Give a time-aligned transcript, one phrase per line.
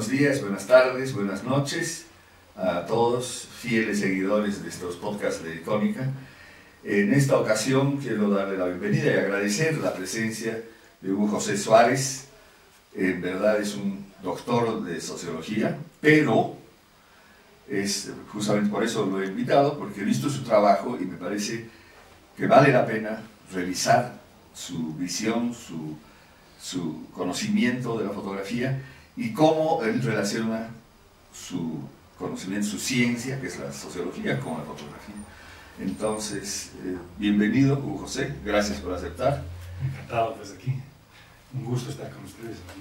[0.00, 2.06] buenos días, buenas tardes, buenas noches
[2.56, 6.08] a todos fieles seguidores de estos podcasts de Icónica.
[6.82, 10.58] En esta ocasión quiero darle la bienvenida y agradecer la presencia
[11.02, 12.28] de Hugo José Suárez.
[12.94, 16.56] En verdad es un doctor de sociología, pero
[17.68, 21.66] es justamente por eso lo he invitado, porque he visto su trabajo y me parece
[22.38, 23.20] que vale la pena
[23.52, 24.18] revisar
[24.54, 25.94] su visión, su,
[26.58, 28.80] su conocimiento de la fotografía
[29.20, 30.70] y cómo él relaciona
[31.30, 31.78] su
[32.18, 35.14] conocimiento, su ciencia, que es la sociología, con la fotografía.
[35.78, 39.42] Entonces, eh, bienvenido, Hugo José, gracias por aceptar.
[39.84, 40.74] Encantado desde aquí.
[41.52, 42.80] Un gusto estar con ustedes aquí.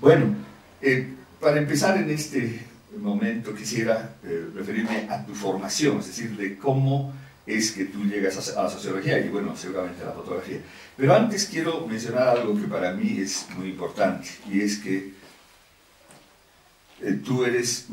[0.00, 0.34] Bueno,
[0.80, 2.64] eh, para empezar en este
[2.96, 7.12] momento quisiera eh, referirme a tu formación, es decir, de cómo
[7.46, 10.60] es que tú llegas a la sociología y bueno, seguramente a la fotografía.
[10.96, 15.12] Pero antes quiero mencionar algo que para mí es muy importante y es que
[17.02, 17.88] eh, tú eres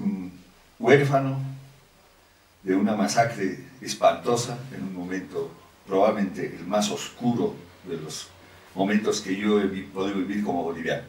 [0.77, 1.39] huérfano
[2.63, 5.51] de una masacre espantosa en un momento
[5.87, 7.55] probablemente el más oscuro
[7.87, 8.27] de los
[8.75, 11.03] momentos que yo he podido vivir como boliviano.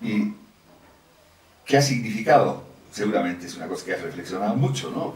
[0.00, 0.32] ¿Y
[1.66, 2.64] qué ha significado?
[2.90, 5.14] Seguramente es una cosa que has reflexionado mucho, ¿no?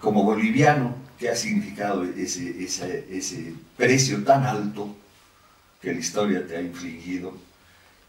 [0.00, 4.94] Como boliviano, qué ha significado ese, ese, ese, precio tan alto
[5.80, 7.34] que la historia te ha infligido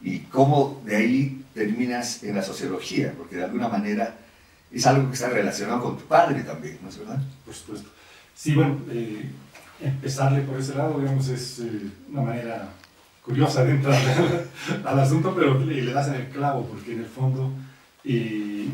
[0.02, 4.16] y cómo de ahí terminas en la sociología, porque de alguna manera
[4.72, 7.20] es algo que está relacionado con tu padre también, ¿no es verdad?
[7.46, 7.90] Por supuesto.
[8.36, 9.30] Sí, bueno, eh,
[9.82, 12.70] empezarle por ese lado, digamos, es eh, una manera
[13.24, 14.00] curiosa de entrar
[14.86, 17.52] al asunto, pero le, le, das en el clavo, porque en el fondo
[18.04, 18.68] eh,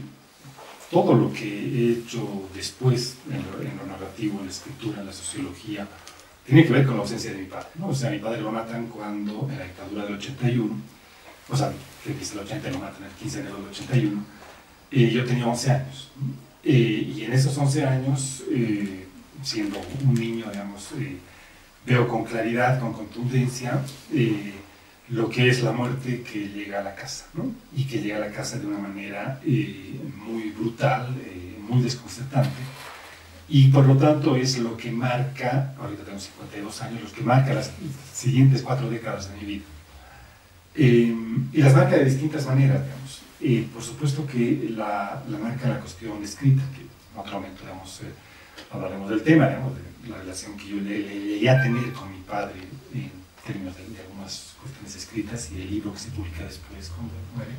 [0.94, 5.88] todo lo que he hecho después en lo, narrativo, en la escritura, en la sociología,
[6.46, 7.68] tiene que ver con la ausencia de mi padre.
[7.76, 7.88] ¿no?
[7.88, 10.76] O sea, mi padre lo matan cuando, en la dictadura del 81,
[11.50, 11.74] o sea,
[12.04, 14.24] que dice el 80 lo matan el 15 de enero del 81,
[14.92, 16.12] y yo tenía 11 años.
[16.64, 19.08] y en esos 11 años, eh,
[19.42, 21.18] siendo un niño, digamos, eh,
[21.86, 24.54] veo con claridad, con contundencia, eh,
[25.10, 27.52] lo que es la muerte que llega a la casa, ¿no?
[27.76, 32.50] Y que llega a la casa de una manera eh, muy brutal, eh, muy desconcertante.
[33.50, 37.54] Y por lo tanto es lo que marca, ahorita tengo 52 años, lo que marca
[37.54, 37.72] las
[38.14, 39.64] siguientes cuatro décadas de mi vida.
[40.76, 41.16] Eh,
[41.52, 43.70] y las marca de distintas maneras, digamos.
[43.74, 48.02] por supuesto que la, la, marca la cuestión escrita, que en otro momento, digamos,
[48.72, 52.22] hablaremos del tema, digamos, de la relación que yo le, llegué a tener con mi
[52.22, 52.62] padre
[53.46, 54.03] términos de, cuestiones
[55.14, 57.52] escritas y el libro que se publica después cuando muere.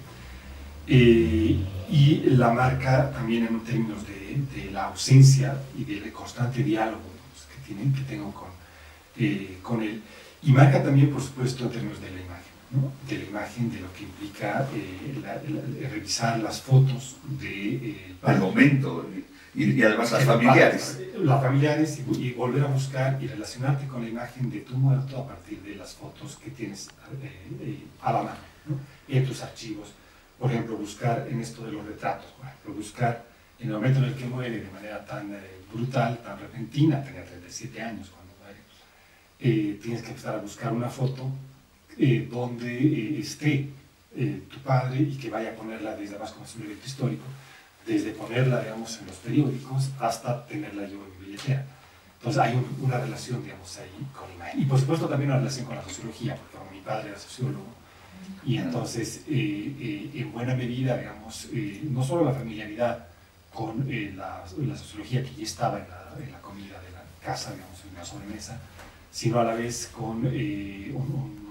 [0.86, 7.00] Eh, y la marca también en términos de, de, la ausencia y del constante diálogo
[7.48, 8.48] que, tienen, que tengo con,
[9.16, 10.02] eh, con él.
[10.42, 12.92] Y marca también, por supuesto, en términos de la imagen, ¿no?
[13.08, 18.16] de la imagen, de lo que implica eh, revisar las fotos de...
[18.22, 19.08] Al momento,
[19.54, 21.00] y, además las familiares.
[21.18, 25.28] Las familiares y, volver a buscar y relacionarte con la imagen de tu muerto a
[25.28, 26.88] partir de las fotos que tienes
[27.22, 28.38] eh, eh, a la mano,
[29.08, 29.92] en tus archivos.
[30.38, 33.24] Por ejemplo, buscar en esto de los retratos, por ejemplo, buscar
[33.60, 35.38] en el momento en el que muere de manera tan eh,
[35.72, 41.30] brutal, tan repentina, tenía 37 años cuando muere, tienes que empezar a buscar una foto
[42.30, 43.68] donde esté
[44.50, 47.24] tu padre y que vaya a ponerla desde abajo como un histórico
[47.86, 51.64] desde ponerla, digamos, en los periódicos hasta tenerla yo en mi billetera.
[52.18, 54.62] Entonces hay una relación, digamos, ahí con la imagen.
[54.62, 57.66] Y por supuesto también una relación con la sociología, porque mi padre era sociólogo.
[58.46, 63.06] Y entonces, eh, eh, en buena medida, digamos, eh, no solo la familiaridad
[63.52, 67.52] con la, la, sociología que ya estaba en la, en la, comida de la casa,
[67.52, 68.58] digamos, en la sobremesa,
[69.12, 71.50] sino a la vez con un,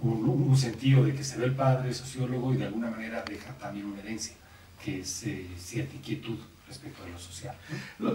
[0.00, 3.52] un, un, sentido de que se ve el padre sociólogo y de alguna manera deja
[3.58, 4.34] también una herencia
[4.84, 7.56] que es eh, cierta inquietud respecto a lo social.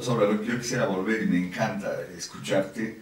[0.01, 3.01] Sobre lo que yo quisiera volver y me encanta escucharte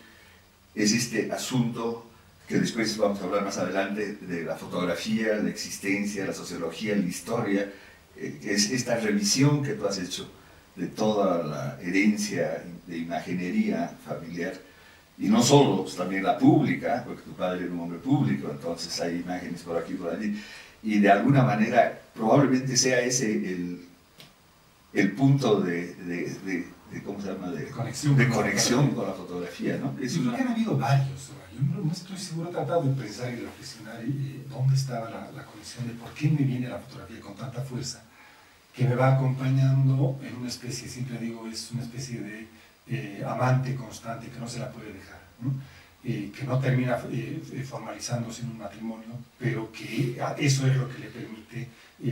[0.74, 2.10] es este asunto
[2.48, 7.06] que después vamos a hablar más adelante de la fotografía, la existencia, la sociología, la
[7.06, 7.74] historia,
[8.16, 10.30] eh, es esta revisión que tú has hecho
[10.76, 14.54] de toda la herencia de imaginería familiar,
[15.20, 19.00] y no solo, pues, también la pública, porque tu padre era un hombre público, entonces
[19.02, 20.40] hay imágenes por aquí y por allí,
[20.88, 23.86] y de alguna manera probablemente sea ese el,
[24.94, 27.52] el punto de, de, de, ¿cómo se llama?
[27.52, 29.78] de conexión, de conexión con la fotografía.
[29.78, 29.94] ¿no?
[30.02, 30.38] Es una...
[30.38, 31.32] han habido varios.
[31.54, 35.30] Yo no estoy seguro, he tratado de pensar y de reflexionar eh, dónde estaba la,
[35.36, 38.04] la, conexión, de por qué me viene la fotografía con tanta fuerza,
[38.74, 42.48] que me va acompañando en una especie, siempre digo, es una especie de
[42.88, 45.20] eh, amante constante que no se la puede dejar.
[45.42, 45.52] ¿no?
[46.04, 49.10] Eh, que no termina eh, formalizándose en un matrimonio,
[49.40, 51.68] pero que eso es lo que le permite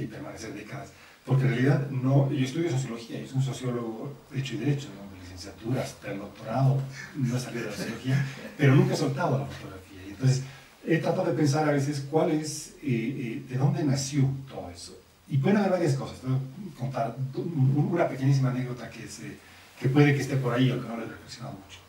[0.08, 0.90] permanecer décadas.
[1.26, 5.22] Porque en realidad no, yo estudio sociología, yo soy un sociólogo hecho y derecho, de
[5.22, 6.82] licenciatura hasta el doctorado,
[7.16, 8.26] no he salido de la sociología,
[8.58, 10.02] pero nunca he soltado la fotografía.
[10.08, 10.44] Entonces
[10.86, 14.96] he tratado de pensar a veces cuál es, de dónde nació todo eso.
[15.28, 16.18] Y pueden haber varias cosas.
[16.22, 19.38] Voy a contar una pequeñísima anécdota que, se,
[19.80, 21.80] que puede que esté por ahí o que no le he reflexionado mucho.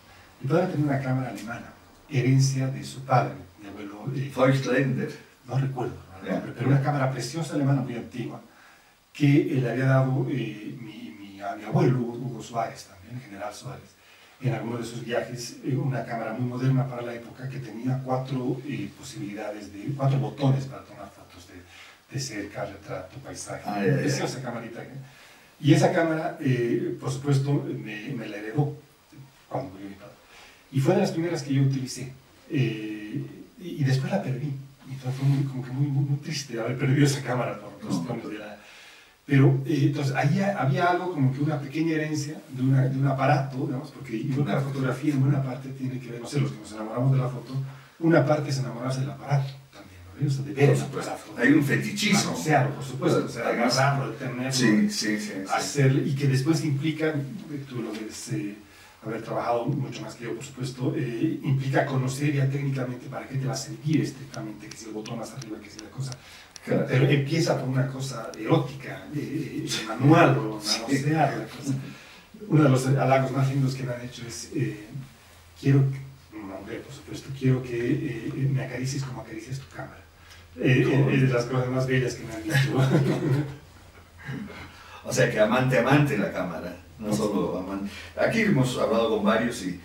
[0.40, 1.72] Mi padre tenía una cámara alemana,
[2.11, 4.05] herencia de su padre, mi abuelo.
[4.14, 4.31] Eh,
[5.49, 5.94] No recuerdo,
[6.56, 8.41] pero una cámara preciosa alemana muy antigua
[9.12, 13.91] que le había dado eh, mi, a mi abuelo, Hugo Suárez también, el general Suárez,
[14.41, 18.00] en alguno de sus viajes, eh, una cámara muy moderna para la época que tenía
[18.05, 21.55] cuatro eh, posibilidades, de cuatro botones para tomar fotos de
[22.11, 23.62] de cerca, retrato, paisaje.
[23.67, 24.81] Ah, Preciosa camarita.
[25.61, 28.76] Y esa cámara, eh, por supuesto, me, me, la heredó
[29.49, 30.06] cuando murió mi padre.
[30.76, 32.12] Y fue de las primeras que yo utilicé.
[32.50, 33.25] Eh,
[33.58, 34.52] y, después la perdí.
[34.93, 38.38] Y fue muy, como que muy, muy, triste haber perdido esa cámara por cuestiones de
[38.38, 38.58] la...
[39.25, 43.06] Pero eh, entonces ahí había algo como que una pequeña herencia de, una, de un
[43.06, 46.52] aparato, digamos, porque yo la fotografía en buena parte tiene que ver, no sé, los
[46.52, 47.55] que nos enamoramos de la foto,
[48.00, 49.55] una parte es enamorarse del aparato
[50.20, 50.76] de ver
[51.38, 52.32] Hay un fetichismo.
[52.32, 57.14] por supuesto, o sea, agarrarlo, tenerlo, sí, sí, sí, hacer, y que después implica,
[57.69, 58.56] tú lo debes eh,
[59.08, 63.37] haber trabajado mucho más que yo, por supuesto, eh, implica conocer ya técnicamente para qué
[63.37, 66.12] te va a servir estrictamente, que si el botón más arriba, que si la cosa.
[66.64, 71.75] Pero empieza por una cosa erótica, eh, manual, o manosear la cosa.
[72.49, 74.50] Uno de los halagos más lindos que me han hecho es,
[75.61, 75.85] quiero,
[76.32, 80.06] una mujer, por supuesto, quiero que me acaricies como acaricias tu cámara.
[80.59, 82.76] Eh, es de las cosas más bellas que me han dicho.
[85.05, 87.90] o sea que amante, amante la cámara, no solo amante.
[88.16, 89.81] Aquí hemos hablado con varios y,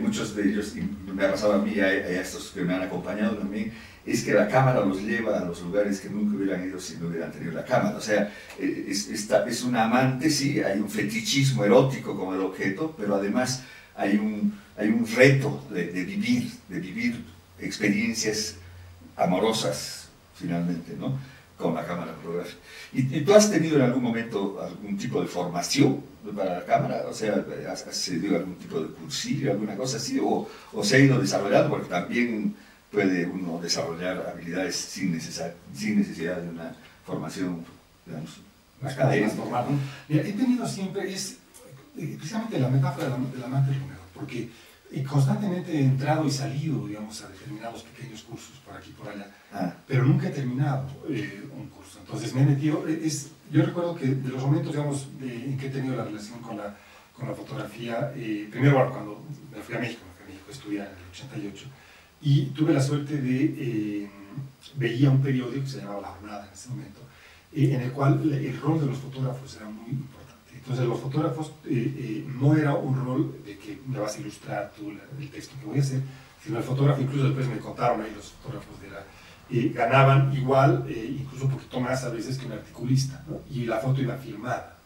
[0.00, 0.80] muchos de ellos, y
[1.12, 3.72] me ha pasado a mí, a, a, estos que me han acompañado también,
[4.06, 7.08] es que la cámara los lleva a los lugares que nunca hubieran ido si no
[7.08, 7.96] hubieran tenido la cámara.
[7.96, 12.94] O sea, eh, es, es un amante, sí, hay un fetichismo erótico como el objeto,
[12.98, 13.62] pero además
[13.96, 17.24] hay un, hay un reto de, de vivir, de vivir
[17.58, 18.56] experiencias
[19.16, 21.18] amorosas, finalmente, ¿no?
[21.58, 22.58] Con la cámara fotográfica.
[22.92, 26.02] ¿Y, tú has tenido en algún momento algún tipo de formación
[26.34, 27.04] para la cámara?
[27.08, 30.18] O sea, ¿has, has algún tipo de cursillo, alguna cosa así?
[30.20, 31.70] ¿O, o se ha ido desarrollando?
[31.70, 32.54] Porque también
[32.90, 36.74] puede uno desarrollar habilidades sin, sin necesidad de una
[37.04, 37.64] formación,
[38.06, 38.40] digamos,
[38.82, 39.34] académica.
[40.08, 41.38] Mira, he tenido siempre, es
[41.98, 43.72] eh, precisamente la metáfora de la, mente
[44.14, 44.48] porque
[44.94, 49.08] y constantemente he entrado y salido, digamos, a determinados pequeños cursos por aquí y por
[49.08, 49.74] allá, ah.
[49.88, 51.98] pero nunca he terminado eh, un curso.
[51.98, 55.66] Entonces me he metido, eh, es, yo recuerdo que de los momentos, digamos, en que
[55.66, 56.76] he tenido la relación con la,
[57.12, 60.52] con la fotografía, eh, primero cuando me fui a México, me fui a México a
[60.52, 61.66] estudiar en el 88,
[62.22, 64.08] y tuve la suerte de,
[64.76, 67.00] veía un periódico que se llamaba La Jornada en ese momento,
[67.52, 70.13] en el cual el rol de los fotógrafos era muy importante
[70.64, 74.72] entonces los fotógrafos eh, eh, no era un rol de que me vas a ilustrar
[74.74, 74.90] tú
[75.20, 76.00] el texto que voy a hacer,
[76.42, 79.04] sino el fotógrafo, incluso después me contaron ahí los fotógrafos de la...
[79.50, 84.00] Eh, ganaban igual, incluso un poquito más a veces que un articulista, y la foto
[84.00, 84.78] iba filmada.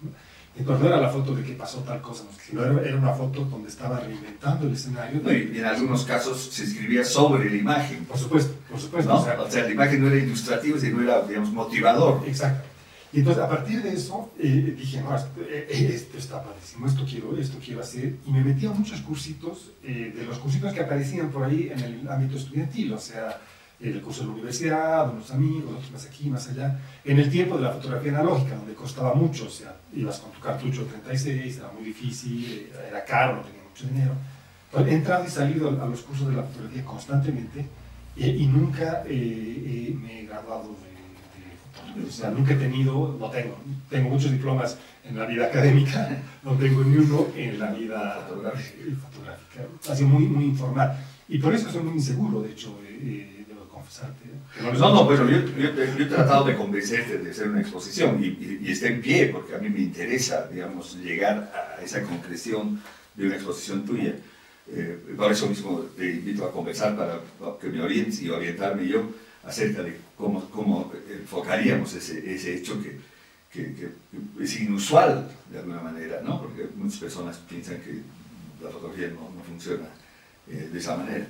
[0.57, 3.69] Entonces no era la foto de que pasó tal cosa, sino era, una foto donde
[3.69, 5.23] estaba reinventando el escenario.
[5.33, 8.05] y en algunos casos se escribía sobre la imagen.
[8.05, 9.15] Por supuesto, por supuesto.
[9.15, 12.25] O, sea, o, sea, la imagen no era ilustrativa, sino era, digamos, motivador.
[12.27, 12.67] Exacto.
[13.13, 17.05] Y entonces a partir de eso eh, dije, no, esto, eh, esto, está padrísimo, esto
[17.09, 18.17] quiero, esto quiero hacer.
[18.27, 21.81] Y me metí a muchos cursitos, eh, de los cursitos que aparecían por ahí en
[21.81, 23.41] el ámbito estudiantil, o sea,
[23.81, 26.79] el curso de la universidad, unos amigos, otros más aquí, más allá.
[27.05, 30.41] En el tiempo de la fotografía analógica, donde costaba mucho, o sea, ibas con tu
[30.41, 34.13] cartucho 36, era muy difícil, era caro, no tenía mucho dinero.
[34.67, 37.65] Entonces, he entrado y salido a los cursos de la fotografía constantemente
[38.17, 40.88] y nunca me he graduado de
[42.07, 43.57] o sea, nunca he tenido, no tengo,
[43.89, 48.83] tengo muchos diplomas en la vida académica, no tengo ni uno en la vida fotográfica.
[49.91, 50.97] Ha sido muy, muy informal.
[51.29, 54.25] Y por eso soy muy inseguro, de hecho, eh, eh, debo confesarte.
[54.63, 58.73] No, no, bueno, yo, yo, he tratado de convencerte de hacer una exposición y, y,
[58.73, 62.81] está en pie, porque a mí me interesa, digamos, llegar a esa concreción
[63.15, 64.15] de una exposición tuya.
[64.71, 67.21] Eh, por eso mismo te invito a conversar para
[67.59, 69.03] que me orientes y orientarme yo
[69.45, 72.99] acerca de cómo, cómo enfocaríamos ese, ese hecho que,
[73.53, 73.89] que,
[74.41, 76.43] es inusual de alguna manera, ¿no?
[76.43, 78.03] porque muchas personas piensan que
[78.63, 79.87] la fotografía no, no funciona
[80.49, 81.27] eh, de esa manera.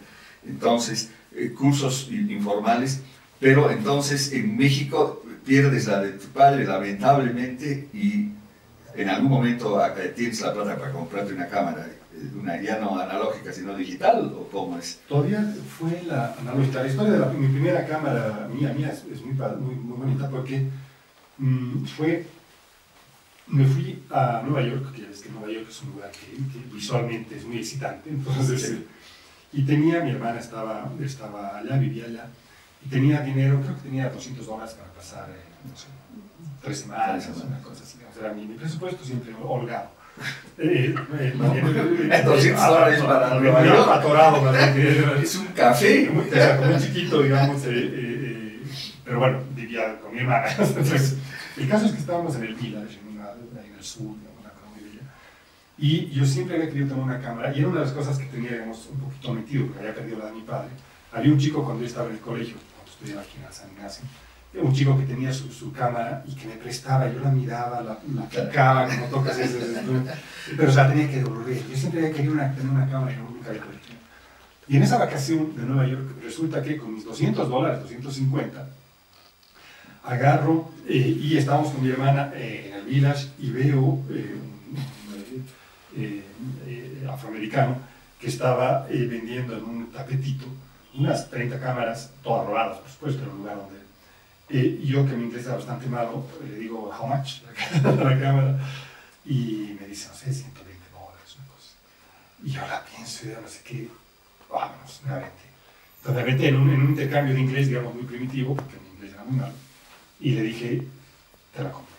[0.47, 3.01] Entonces, eh, cursos informales,
[3.39, 8.31] pero entonces en México pierdes la de tu padre lamentablemente y
[8.95, 9.81] en algún momento
[10.17, 11.87] tienes la plata para comprarte una cámara,
[12.39, 15.01] una ya no analógica, sino digital, o cómo es?
[15.09, 16.83] Todavía fue la analógica.
[16.83, 20.67] La historia de mi primera cámara mía, mía es, muy, muy, muy, bonita porque
[21.39, 22.27] mm, fue,
[23.47, 26.37] me fui a Nueva York, que es que Nueva York es un lugar que,
[26.73, 28.79] visualmente es muy excitante, entonces,
[29.53, 32.27] y tenía, mi hermana estaba, estaba allá, vivía allá,
[32.85, 35.29] y tenía dinero, creo que tenía 200 dólares para pasar,
[35.69, 35.87] no sé,
[36.63, 37.99] tres semanas, una cosa así.
[38.19, 39.98] era mi, presupuesto siempre holgado.
[40.61, 41.35] Eh, eh,
[42.11, 43.95] eh, 200 dólares para.
[43.95, 44.53] Atorado,
[45.23, 46.11] es un café.
[46.11, 47.65] Muy, muy chiquito, digamos.
[47.65, 48.63] Eh, eh,
[49.05, 50.47] pero bueno, vivía con mi hermana.
[50.59, 51.17] Entonces,
[51.57, 55.03] el caso es que estábamos en el village, en, el sur, una bella.
[55.79, 58.27] Y yo siempre había querido tomar una cámara, y era una de las cosas que
[58.27, 60.71] tenía, digamos, un poquito metido, porque había perdido la de mi padre.
[61.13, 64.05] Había un chico cuando yo estaba en el colegio, cuando estudiaba aquí en San Ignacio,
[64.55, 67.99] un chico que tenía su, su, cámara y que me prestaba, yo la miraba, la,
[68.15, 69.59] la picaba, como tocas eso,
[70.57, 71.63] pero o sea, tenía que devolver.
[71.69, 73.79] Yo siempre había querido una, tener una cámara y nunca había podido.
[74.67, 78.69] Y en esa vacación de Nueva York, resulta que con mis 200 dólares, 250,
[80.05, 84.37] agarro eh, y estábamos con mi hermana eh, en el village y veo eh,
[85.97, 87.77] un afroamericano
[88.21, 90.47] que estaba vendiendo en un tapetito
[90.99, 93.79] unas 30 cámaras, todas robadas, por supuesto, en un lugar donde
[94.51, 97.43] eh, yo, que inglés era bastante malo, le digo, how much?
[97.85, 98.59] a la cámara.
[99.27, 101.75] Y me dice, no sé, 120 dólares, una cosa.
[102.43, 103.89] Y yo la pienso y no sé qué,
[104.51, 105.49] vámonos, me aventé.
[105.99, 108.89] Entonces me aventé en un, en un intercambio de inglés, digamos, muy primitivo, porque mi
[108.95, 109.53] inglés era muy malo.
[110.21, 110.83] Y le dije,
[111.55, 111.95] te la compro.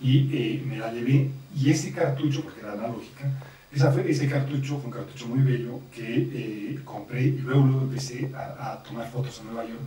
[0.00, 3.30] Y eh, me la llevé, y ese cartucho, porque era analógica,
[3.70, 7.82] esa fue, ese cartucho fue un cartucho muy bello que eh, compré y luego, luego
[7.82, 9.82] empecé a, a tomar fotos en Nueva York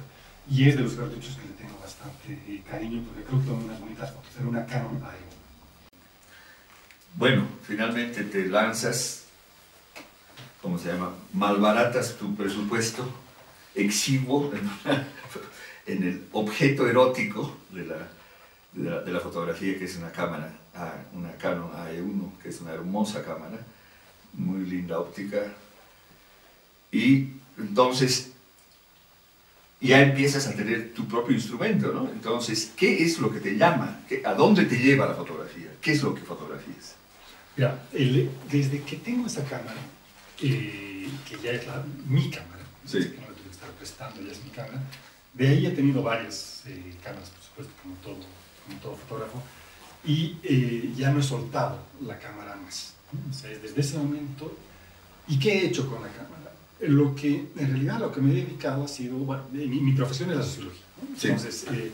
[0.50, 3.64] y es de los cartuchos que le tengo bastante eh, cariño porque creo que son
[3.64, 4.32] unas bonitas fotos.
[4.38, 5.34] Era una Canon A1.
[7.16, 9.26] Bueno, finalmente te lanzas,
[10.62, 11.14] ¿cómo se llama?
[11.32, 13.08] Malbaratas tu presupuesto
[13.76, 14.52] exiguo
[15.86, 20.52] en, el objeto erótico de la, de la, fotografía, que es una cámara,
[21.14, 23.60] una Canon AE1, que es una hermosa cámara,
[24.34, 25.54] muy linda óptica.
[26.92, 28.33] Y entonces
[29.84, 32.10] ya empiezas a tener tu propio instrumento, ¿no?
[32.10, 34.00] Entonces, ¿qué es lo que te llama?
[34.24, 35.68] ¿A dónde te lleva la fotografía?
[35.82, 36.96] ¿Qué es lo que fotografías?
[37.58, 39.82] Mira, desde que tengo esa cámara,
[40.42, 43.00] eh, que ya es la, mi cámara, sí.
[43.00, 44.82] que no la tengo que estar prestando, ya es mi cámara,
[45.34, 48.26] de ahí he tenido varias eh, cámaras, por supuesto, como todo,
[48.66, 49.44] como todo fotógrafo,
[50.06, 52.94] y eh, ya no he soltado la cámara más.
[53.30, 54.58] O sea, desde ese momento,
[55.28, 56.52] ¿y qué he hecho con la cámara?
[56.88, 60.38] Lo que, en realidad, lo que me he dedicado ha sido, bueno, mi, profesión es
[60.38, 60.82] la sociología.
[61.02, 61.92] Entonces, eh,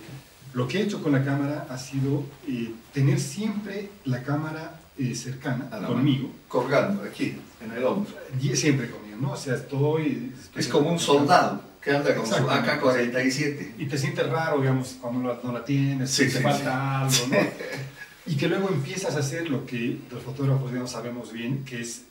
[0.54, 5.16] lo que he hecho con la cámara ha sido eh, tener siempre la cámara eh,
[5.16, 6.32] cercana conmigo.
[6.48, 8.14] Colgando aquí, en el hombro.
[8.54, 9.32] Siempre conmigo, ¿no?
[9.32, 10.34] O sea, estoy...
[10.56, 13.74] es como un soldado que anda con su AK-47.
[13.78, 17.38] Y te sientes raro, digamos, cuando no la tienes, te falta algo, ¿no?
[18.26, 21.82] y que luego empiezas a hacer lo que los fotógrafos ya no sabemos bien, que
[21.82, 22.04] es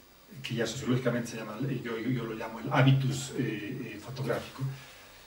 [0.43, 4.63] que ya sociológicamente se llama, yo, yo, lo llamo el hábitus eh, eh, fotográfico,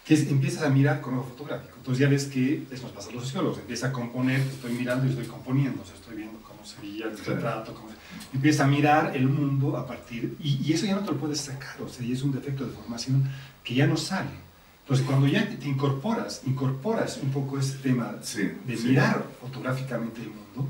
[0.06, 1.74] que es, empiezas a mirar con ojo fotográfico.
[1.78, 5.06] Entonces ya ves que, eso nos pasa a los sociólogos, empieza a componer, estoy mirando
[5.06, 7.90] y estoy componiendo, o sea, estoy viendo cómo sería el retrato, cómo,
[8.34, 11.40] empieza a mirar el mundo a partir, y, y, eso ya no te lo puedes
[11.40, 13.30] sacar, o sea, y es un defecto de formación
[13.64, 14.52] que ya no sale.
[14.82, 20.70] Entonces, cuando ya te incorporas, incorporas un poco ese tema de mirar fotográficamente el mundo,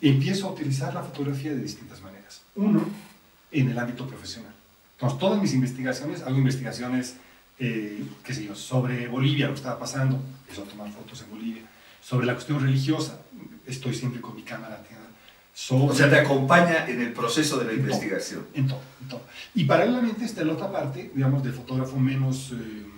[0.00, 2.42] empiezo a utilizar la fotografía de distintas maneras.
[2.56, 2.82] Uno,
[3.54, 4.52] en el ámbito profesional.
[4.96, 7.16] Entonces, todas mis investigaciones, hago investigaciones,
[7.58, 11.30] eh, qué sé yo, sobre Bolivia, lo que estaba pasando, empiezo a tomar fotos en
[11.30, 11.62] Bolivia,
[12.02, 13.20] sobre la cuestión religiosa,
[13.66, 14.82] estoy siempre con mi cámara.
[15.56, 18.44] Sobre, o sea, te acompaña en el proceso de la investigación.
[18.54, 19.22] en todo, en todo.
[19.54, 22.52] Y paralelamente está la otra parte, digamos, del fotógrafo menos...
[22.52, 22.93] Eh,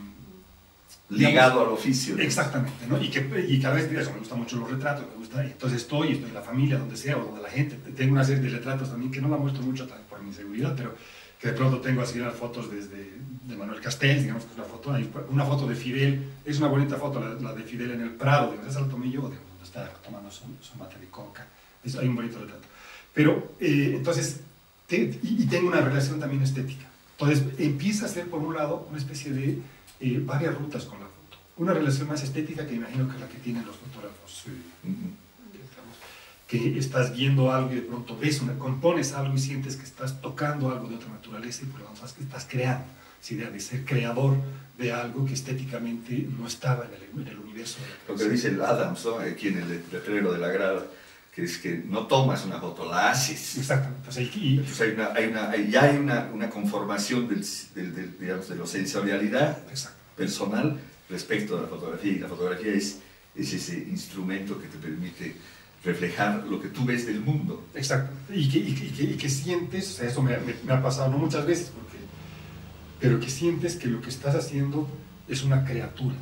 [1.09, 2.19] ligado al oficio.
[2.19, 3.01] Exactamente, ¿no?
[3.01, 6.13] Y, que, y cada vez eso, me gustan mucho los retratos, me gusta, entonces estoy,
[6.13, 8.91] estoy en la familia, donde sea, o donde la gente, tengo una serie de retratos
[8.91, 10.95] también que no la muestro mucho por mi seguridad, pero
[11.41, 13.11] que de pronto tengo así las fotos desde
[13.45, 14.97] de Manuel Castells, digamos que es una foto,
[15.31, 18.71] una foto de Fidel, es una bonita foto la, de Fidel en el Prado, digamos,
[18.71, 21.47] esa la tomé yo, donde está tomando su, su mate de coca,
[21.85, 22.67] es, hay un bonito retrato.
[23.15, 24.41] Pero, eh, entonces,
[24.91, 26.87] y, y tengo una relación también estética.
[27.19, 29.59] Entonces, empieza a ser, por un lado, una especie de
[30.00, 31.38] eh, varias rutas con la foto.
[31.57, 34.45] Una relación más estética que imagino que es la que tienen los fotógrafos.
[34.47, 34.91] Eh,
[36.47, 40.21] que estás viendo algo y de pronto ves una, compones algo y sientes que estás
[40.21, 42.87] tocando algo de otra naturaleza y por lo tanto que estás creando.
[43.21, 44.37] Esa idea de ser creador
[44.79, 47.79] de algo que estéticamente no estaba en el, universo.
[48.07, 50.87] lo que dice el Adams, aquí en el letrero de la grada,
[51.37, 53.59] que es que no tomas una foto, la haces.
[53.59, 54.09] Exactamente.
[54.09, 58.66] Entonces hay una, hay una, ya hay una, una conformación del, del, digamos, de la
[58.66, 59.59] sensorialidad
[60.16, 63.00] personal respecto a la fotografía, y la fotografía es,
[63.35, 65.37] es ese instrumento que te permite
[65.85, 67.66] reflejar lo que tú ves del mundo.
[67.75, 68.14] Exacto.
[68.33, 71.19] Y que, y que, y que sientes, o sea, eso me, me, ha pasado no
[71.19, 71.99] muchas veces, porque,
[72.99, 74.88] pero que sientes que lo que estás haciendo
[75.28, 76.16] es una criatura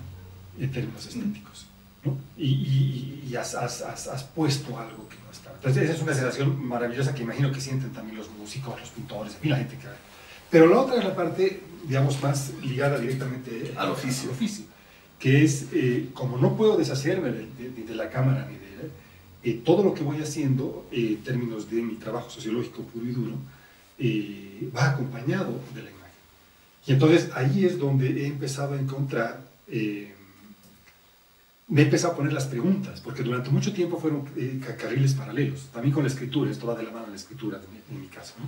[0.58, 1.68] en términos estéticos.
[2.04, 2.16] ¿No?
[2.36, 5.52] Y, y has, has, has, puesto algo que no está.
[5.54, 9.36] Entonces, esa es una sensación maravillosa que imagino que sienten también los músicos, los pintores,
[9.42, 9.86] la gente que...
[10.50, 14.30] Pero la otra es la parte, digamos, más ligada directamente al oficio.
[14.30, 14.64] Al oficio
[15.18, 18.64] que es, eh, como no puedo deshacerme de, de la cámara ni de
[19.44, 23.12] eh, todo lo que voy haciendo, eh, en términos de mi trabajo sociológico puro y
[23.12, 23.36] duro,
[23.98, 26.10] eh, va acompañado de la imagen.
[26.86, 29.44] Y entonces ahí es donde he empezado a encontrar,
[31.68, 34.28] me he empezado a poner las preguntas, porque durante mucho tiempo fueron
[34.78, 38.00] carriles paralelos, también con la escritura, esto va de la mano en la escritura en
[38.00, 38.46] mi caso, ¿no?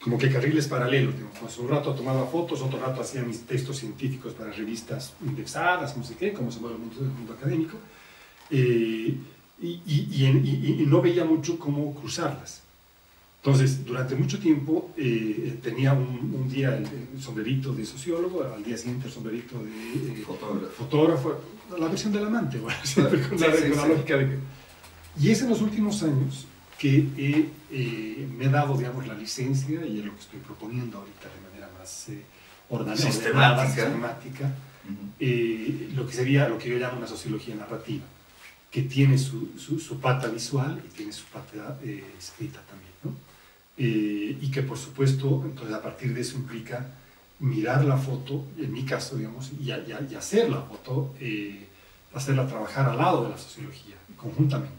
[0.00, 4.32] como que carriles paralelos, pues un rato tomaba fotos, otro rato hacía mis textos científicos
[4.32, 7.78] para revistas indexadas, no sé qué, como se mueve el mundo, el mundo académico.
[8.50, 9.16] Eh,
[9.60, 12.62] y, y, y, no veía mucho cómo cruzarlas.
[13.42, 19.08] Entonces, durante mucho tiempo eh, tenía un, día el, sombrerito de sociólogo, al día siguiente
[19.08, 20.24] el sombrerito de eh,
[20.76, 21.40] fotógrafo.
[21.76, 22.78] La versión del amante, bueno,
[23.28, 24.38] con, la, lógica de
[25.20, 26.46] Y es en los últimos años
[26.78, 31.28] que eh, me he dado, digamos, la licencia, y es lo que estoy proponiendo ahorita
[31.28, 32.06] de manera más
[32.70, 34.54] ordenada, sistemática,
[35.18, 38.04] lo que sería lo que yo llamo una sociología narrativa
[38.70, 42.92] que tiene su, su, pata visual y tiene su pata eh, escrita también.
[43.02, 43.14] ¿no?
[43.78, 46.86] Eh, y que por supuesto, entonces a partir de eso implica
[47.40, 51.68] mirar la foto, en mi caso, digamos, y, y, hacer la foto, eh,
[52.14, 54.74] hacerla trabajar al lado de la sociología, conjuntamente.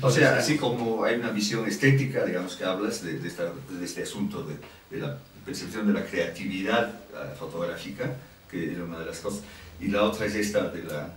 [0.00, 4.02] o sea, así como hay una visión estética, digamos, que hablas de, de, de este
[4.02, 4.56] asunto de,
[4.90, 7.00] de, la percepción de la creatividad
[7.38, 8.16] fotográfica,
[8.50, 9.42] que era una de las cosas,
[9.80, 11.12] y la otra es esta de la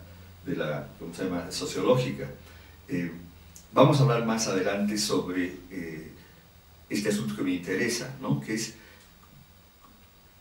[0.46, 1.52] de la ¿cómo se llama?
[1.52, 2.28] sociológica.
[2.88, 3.12] Eh,
[3.74, 6.12] vamos a hablar más adelante sobre eh,
[6.90, 8.40] este asunto que me interesa, ¿no?
[8.40, 8.76] que es,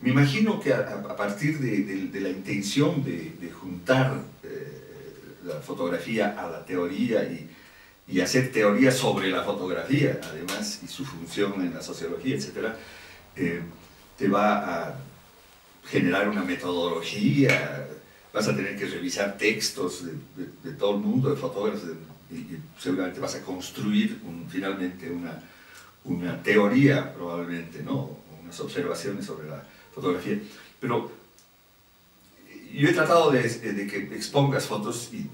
[0.01, 4.83] me imagino que a, partir de, la intención de, juntar eh,
[5.45, 7.51] la fotografía a la teoría y,
[8.21, 12.75] hacer teoría sobre la fotografía, además, y su función en la sociología, etc.,
[14.17, 14.95] te va a
[15.87, 17.89] generar una metodología
[18.35, 20.05] vas a tener que revisar textos
[20.65, 21.83] de, todo el mundo, de fotógrafos,
[22.31, 25.41] y, seguramente vas a construir finalmente una,
[26.03, 28.19] una teoría, probablemente, ¿no?
[28.43, 30.39] unas observaciones sobre la fotografía.
[30.81, 31.11] Pero
[32.75, 33.41] yo he tratado de,
[33.87, 35.27] que expongas fotos y,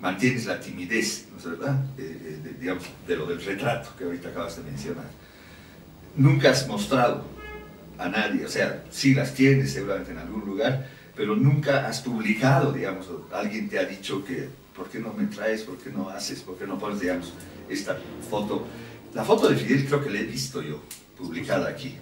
[0.00, 1.74] mantienes la timidez, ¿no es verdad?
[1.96, 5.10] De, digamos, de lo del retrato que ahorita acabas de mencionar.
[6.16, 7.24] Nunca has mostrado
[7.98, 12.72] a nadie, o sea, sí las tienes seguramente en algún lugar, pero nunca has publicado,
[12.72, 15.62] digamos, alguien te ha dicho que, ¿por qué no me traes?
[15.62, 16.40] ¿Por qué no haces?
[16.40, 17.32] ¿Por qué no pones, digamos,
[17.68, 17.98] esta
[18.30, 18.66] foto?
[19.14, 20.80] La foto de Fidel creo que la he visto yo,
[21.16, 21.96] publicada aquí.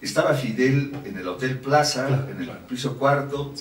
[0.00, 3.54] Estaba Fidel en el Hotel Plaza, en el piso cuarto,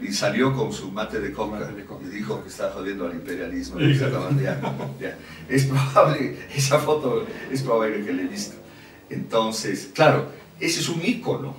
[0.00, 1.70] y salió con su mate de coca,
[2.04, 3.78] y dijo que estaba jodiendo al imperialismo.
[5.48, 8.56] Es probable, esa foto es probable que la he visto.
[9.08, 11.56] Entonces, claro, ese es un ícono,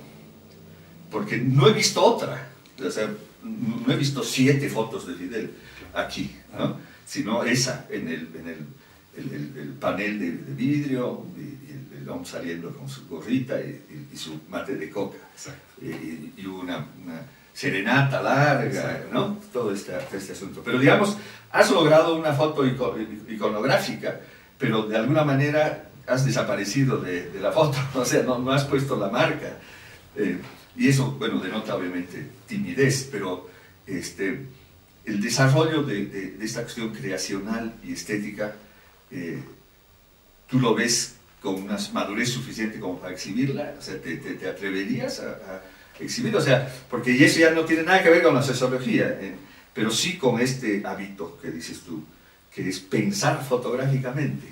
[1.10, 2.50] porque no he visto otra.
[3.42, 5.50] No he visto siete fotos de Fidel
[5.94, 6.76] aquí, ¿no?
[7.08, 8.58] sino esa en el, en el,
[9.18, 14.90] el, panel de, vidrio, y, el, hombre saliendo con su gorrita y, su mate de
[14.90, 15.18] coca,
[15.80, 16.86] y, una,
[17.52, 19.38] serenata larga, ¿no?
[19.52, 20.62] todo este, este, asunto.
[20.64, 21.16] Pero digamos,
[21.50, 24.20] has logrado una foto iconográfica,
[24.56, 28.96] pero de alguna manera has desaparecido de, la foto, o sea, no, no has puesto
[28.96, 29.56] la marca.
[30.16, 30.38] Eh,
[30.76, 33.50] y eso, bueno, denota obviamente timidez, pero
[33.86, 34.46] este,
[35.04, 38.54] el desarrollo de, de, esta cuestión creacional y estética,
[39.10, 39.42] eh,
[40.48, 45.20] tú lo ves con una madurez suficiente como para exhibirla, o sea, te, te, atreverías
[45.20, 45.62] a, a,
[46.00, 49.34] exhibirla, o sea, porque eso ya no tiene nada que ver con la sociología, eh,
[49.74, 52.02] pero sí con este hábito que dices tú,
[52.54, 54.48] que es pensar fotográficamente.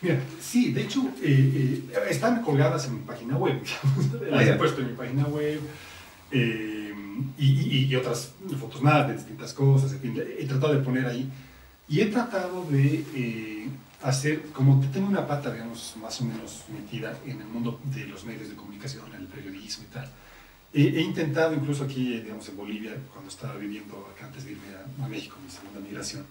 [0.00, 3.62] Mira, sí, de hecho, eh, eh, están colgadas en mi página web,
[4.30, 5.60] las he puesto en mi página web,
[6.32, 6.92] eh,
[7.38, 11.30] y, otras fotos más de distintas cosas, en fin, he tratado de poner ahí,
[11.88, 13.68] y he tratado de
[14.02, 18.24] hacer, como tengo una pata, digamos, más o menos metida en el mundo de los
[18.24, 20.08] medios de comunicación, en el periodismo y tal,
[20.74, 25.04] he intentado incluso aquí, digamos, en Bolivia, cuando estaba viviendo acá antes de irme a,
[25.04, 26.24] a México, mi segunda migración,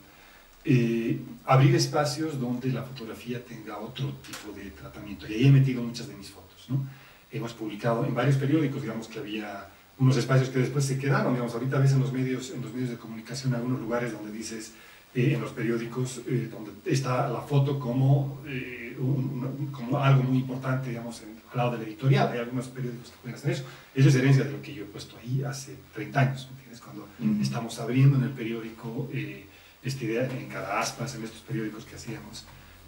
[0.64, 5.28] eh, abrir espacios donde la fotografía tenga otro tipo de tratamiento.
[5.28, 6.66] Y ahí he metido muchas de mis fotos.
[6.70, 6.86] ¿no?
[7.32, 11.54] Hemos publicado en varios periódicos, digamos que había unos espacios que después se quedaron, digamos,
[11.54, 14.74] ahorita ves en los medios, en los medios de comunicación algunos lugares donde dices,
[15.14, 18.42] eh, en los periódicos, eh, donde está la foto como,
[19.72, 21.22] como algo muy importante, digamos,
[21.52, 22.32] al lado del editorial.
[22.32, 23.64] Hay algunos periódicos que pueden hacer eso.
[23.94, 26.82] Eso es herencia de lo que yo he puesto ahí hace 30 años, ¿entiendes?
[26.82, 27.08] Cuando
[27.42, 29.10] estamos abriendo en el periódico
[29.84, 32.46] esta idea en cada aspas, en estos periódicos que hacíamos,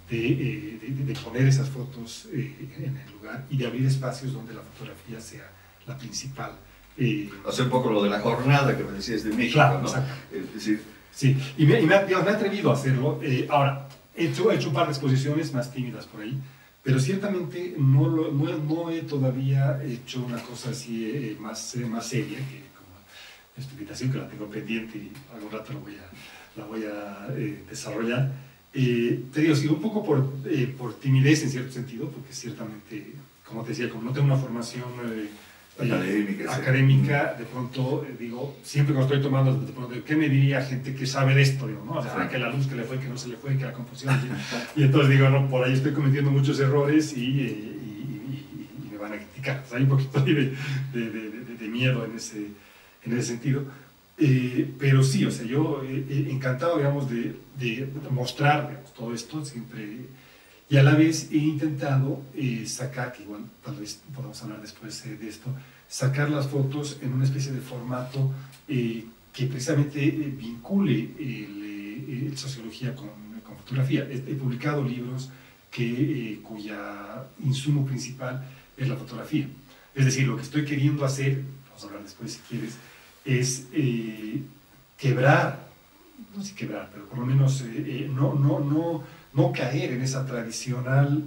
[0.10, 4.54] de, eh, de, poner esas fotos eh, en el lugar y de abrir espacios donde
[4.54, 5.50] la fotografía sea
[5.88, 6.52] la principal.
[6.98, 9.88] Eh, Hace un poco lo de la jornada que me decías de México, claro, ¿no?
[9.88, 13.20] Es decir, sí, y me, y me, he atrevido a hacerlo.
[13.50, 16.38] ahora, he hecho, he hecho un par de exposiciones más tímidas por ahí,
[16.84, 22.38] pero ciertamente no, lo, no, no, he todavía hecho una cosa así más, más seria,
[22.40, 22.98] que como
[23.58, 26.10] esta invitación que la tengo pendiente y algún rato lo voy a
[26.56, 28.32] la voy a eh, desarrollar.
[28.74, 33.14] Eh, te digo, sí, un poco por, eh, por, timidez en cierto sentido, porque ciertamente,
[33.46, 34.84] como te decía, como no tengo una formación
[35.80, 40.94] académica, académica de pronto digo, siempre cuando estoy tomando, de pronto, ¿qué me diría gente
[40.94, 41.68] que sabe de esto?
[41.68, 41.94] Digo, ¿no?
[41.94, 43.74] O sea, que la luz que le fue, que no se le fue, que la
[43.74, 44.16] confusión.
[44.76, 48.50] y, entonces digo, no, por ahí estoy cometiendo muchos errores y, y,
[48.88, 49.64] y me van a criticar.
[49.66, 50.34] O sea, hay un poquito de,
[50.94, 52.48] de, de, de miedo en ese,
[53.06, 53.64] en ese sentido.
[54.18, 59.44] Eh, pero sí, o sea, yo eh, eh, encantado, digamos, de, de mostrar todo esto
[59.44, 60.06] siempre.
[60.70, 62.22] Y a la vez he intentado
[62.66, 65.50] sacar, que igual tal vez podamos hablar después de esto,
[65.88, 68.32] sacar las fotos en una especie de formato
[68.68, 73.10] que precisamente vincule el, sociología con,
[73.44, 74.08] con fotografía.
[74.10, 75.30] He, publicado libros
[75.70, 78.44] que, cuya insumo principal
[78.78, 79.48] es la fotografía.
[79.96, 82.78] Es decir, lo que estoy queriendo hacer, vamos a hablar después si quieres,
[83.26, 84.42] es eh,
[84.98, 85.68] quebrar,
[86.36, 90.02] no sé quebrar, pero por lo menos eh, eh, no, no, no, no caer en
[90.02, 91.26] esa tradicional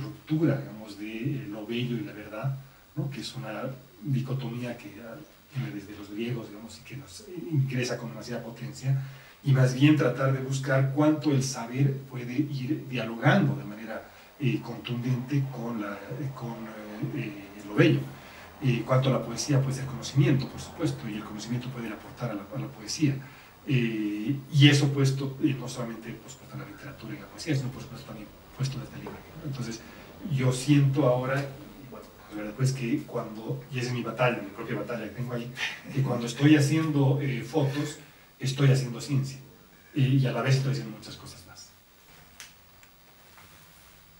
[0.00, 2.58] ruptura, digamos, de lo bello y la verdad,
[2.96, 3.10] ¿no?
[3.10, 3.64] que es una
[4.02, 9.02] dicotomía que viene desde los griegos, digamos, y que nos ingresa con demasiada potencia,
[9.42, 14.02] y más bien tratar de buscar cuánto el saber puede ir dialogando de manera
[14.62, 15.82] contundente con,
[16.34, 16.56] con
[17.66, 18.00] lo bello
[18.62, 22.34] y cuanto la poesía puede ser conocimiento, por supuesto, y el conocimiento puede aportar a
[22.34, 23.14] la, poesía.
[23.72, 27.54] Eh, y eso puesto, y no solamente pues, puesto en la literatura y la poesía,
[27.54, 29.16] sino por supuesto también puesto desde el libro.
[29.46, 29.80] Entonces,
[30.32, 31.46] yo siento ahora,
[32.34, 35.52] bueno, pues que cuando, y esa es mi batalla, mi propia batalla que tengo ahí,
[35.94, 37.98] que cuando estoy haciendo eh, fotos,
[38.40, 39.38] estoy haciendo ciencia.
[39.94, 41.68] Y, a la vez estoy haciendo muchas cosas más.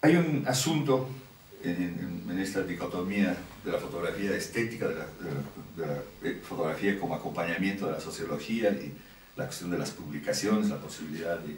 [0.03, 1.09] Hay un asunto
[1.65, 7.93] en, en esta dicotomía de la fotografía estética, de la, eh, fotografía como acompañamiento de
[7.93, 8.95] la sociología y
[9.37, 11.57] la cuestión de las publicaciones, la posibilidad de,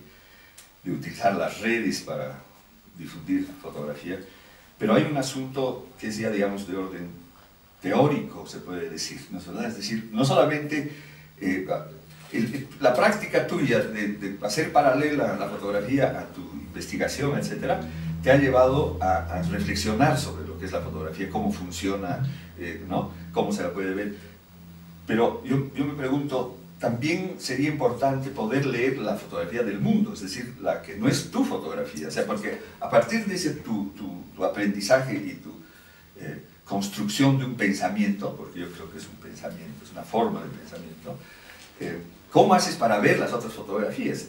[0.84, 2.38] de utilizar las redes para
[2.98, 4.18] difundir fotografía.
[4.78, 7.08] Pero hay un asunto que es ya, digamos, de orden
[7.80, 9.66] teórico, se puede decir, ¿no es verdad?
[9.66, 10.92] Es decir, no solamente
[11.40, 11.66] eh,
[12.80, 17.80] la práctica tuya de, de, hacer paralela la fotografía a tu investigación, etcétera,
[18.22, 22.24] te ha llevado a, a reflexionar sobre lo que es la fotografía, cómo funciona,
[22.58, 23.10] eh, ¿no?
[23.32, 24.14] cómo se la puede ver.
[25.06, 30.20] Pero yo, yo, me pregunto, también sería importante poder leer la fotografía del mundo, es
[30.20, 33.92] decir, la que no es tu fotografía, o sea, porque a partir de ese tu,
[34.42, 35.52] aprendizaje y tu
[36.16, 40.42] eh, construcción de un pensamiento, porque yo creo que es un pensamiento, es una forma
[40.42, 41.16] de pensamiento,
[41.78, 41.98] eh,
[42.32, 44.26] ¿cómo haces para ver las otras fotografías?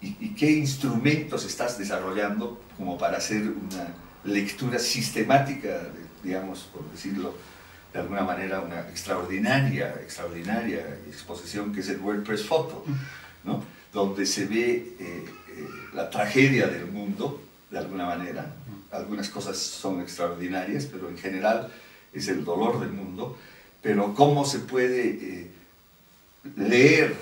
[0.00, 3.86] y, qué instrumentos estás desarrollando como para hacer una
[4.24, 5.80] lectura sistemática,
[6.24, 7.34] digamos, por decirlo
[7.94, 12.84] de alguna manera, una extraordinaria, extraordinaria exposición que es el WordPress Photo,
[13.44, 13.62] ¿no?
[13.92, 18.52] donde se ve eh, eh, la tragedia del mundo, de alguna manera.
[18.90, 21.72] Algunas cosas son extraordinarias, pero en general
[22.12, 23.38] es el dolor del mundo.
[23.80, 25.50] Pero cómo se puede eh,
[26.56, 27.14] leer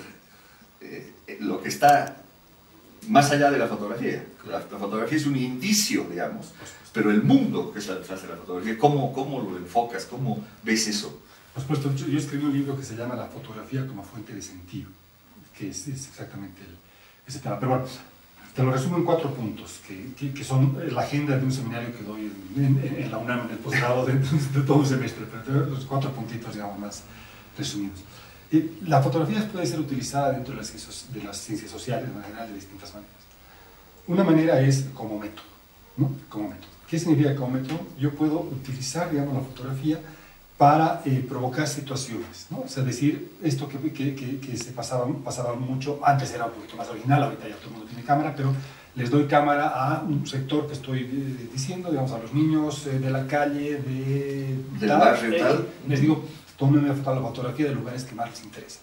[1.39, 2.22] lo que está
[3.09, 4.25] más allá de la fotografía.
[4.47, 6.51] La, fotografía es un indicio, digamos,
[6.91, 10.05] pero el mundo que está detrás de la fotografía, ¿cómo, cómo lo enfocas?
[10.05, 11.19] ¿Cómo ves eso?
[11.53, 14.89] Por supuesto, yo, escribí un libro que se llama La fotografía como fuente de sentido,
[15.57, 16.61] que es, exactamente
[17.27, 17.59] ese tema.
[17.59, 17.85] Pero bueno,
[18.55, 22.03] te lo resumo en cuatro puntos, que, que, son la agenda de un seminario que
[22.03, 24.13] doy en, la UNAM, en el posgrado de,
[24.53, 27.03] de, todo un semestre, pero los cuatro puntitos, digamos, más
[27.57, 27.99] resumidos.
[28.85, 32.47] La fotografía puede ser utilizada dentro de las, ciencias, de las ciencias sociales en general
[32.47, 33.13] de distintas maneras.
[34.07, 35.45] Una manera es como método,
[35.97, 36.11] ¿no?
[36.29, 36.69] Como método.
[36.87, 37.79] ¿Qué significa como método?
[37.97, 39.99] Yo puedo utilizar, digamos, la fotografía
[40.57, 42.59] para eh, provocar situaciones, ¿no?
[42.59, 46.77] O sea, decir esto que, que, que, se pasaba, pasaba mucho, antes era un poquito
[46.77, 48.53] más original, ahorita ya todo el mundo tiene cámara, pero
[48.95, 52.99] les doy cámara a un sector que estoy eh, diciendo, digamos, a los niños eh,
[52.99, 54.55] de la calle, de...
[54.79, 55.67] Del barrio tal.
[55.87, 56.23] Les digo,
[56.71, 58.79] la fotografía de lugares que más les interesa.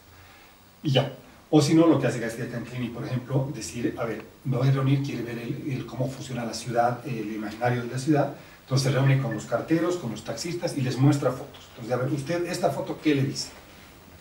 [0.83, 1.13] Y ya.
[1.53, 4.69] O si no, lo que hace García Canclini, por ejemplo, decir, a ver, me voy
[4.69, 8.93] a reunir, quiere ver el, cómo funciona la ciudad, el imaginario de la ciudad, entonces
[8.93, 11.65] se reúne con los carteros, con los taxistas y les muestra fotos.
[11.71, 13.49] Entonces, a ver, usted, esta foto, ¿qué le dice?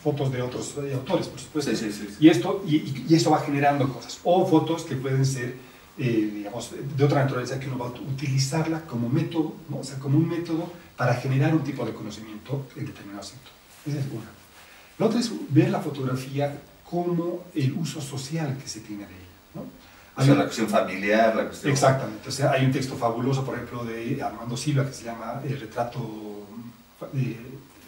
[0.04, 1.69] Fotos de otros autores, por supuesto.
[1.69, 2.15] Sí, sí, sí.
[2.19, 4.19] Y, esto, y, y, eso va generando cosas.
[4.24, 5.56] O fotos que pueden ser,
[6.00, 9.80] eh, digamos, de otra naturaleza, que uno va a utilizarla como método, ¿no?
[9.80, 13.54] o sea, como un método para generar un tipo de conocimiento en determinado sector.
[13.88, 14.30] Esa es una.
[14.98, 19.40] La otra es ver la fotografía como el uso social que se tiene de ella.
[19.56, 19.62] ¿no?
[20.18, 21.72] O sea, la cuestión familiar, la cuestión...
[21.72, 22.28] Exactamente.
[22.28, 25.58] O sea, hay un texto fabuloso, por ejemplo, de Armando Silva que se llama El
[25.58, 26.46] retrato...
[27.14, 27.40] De,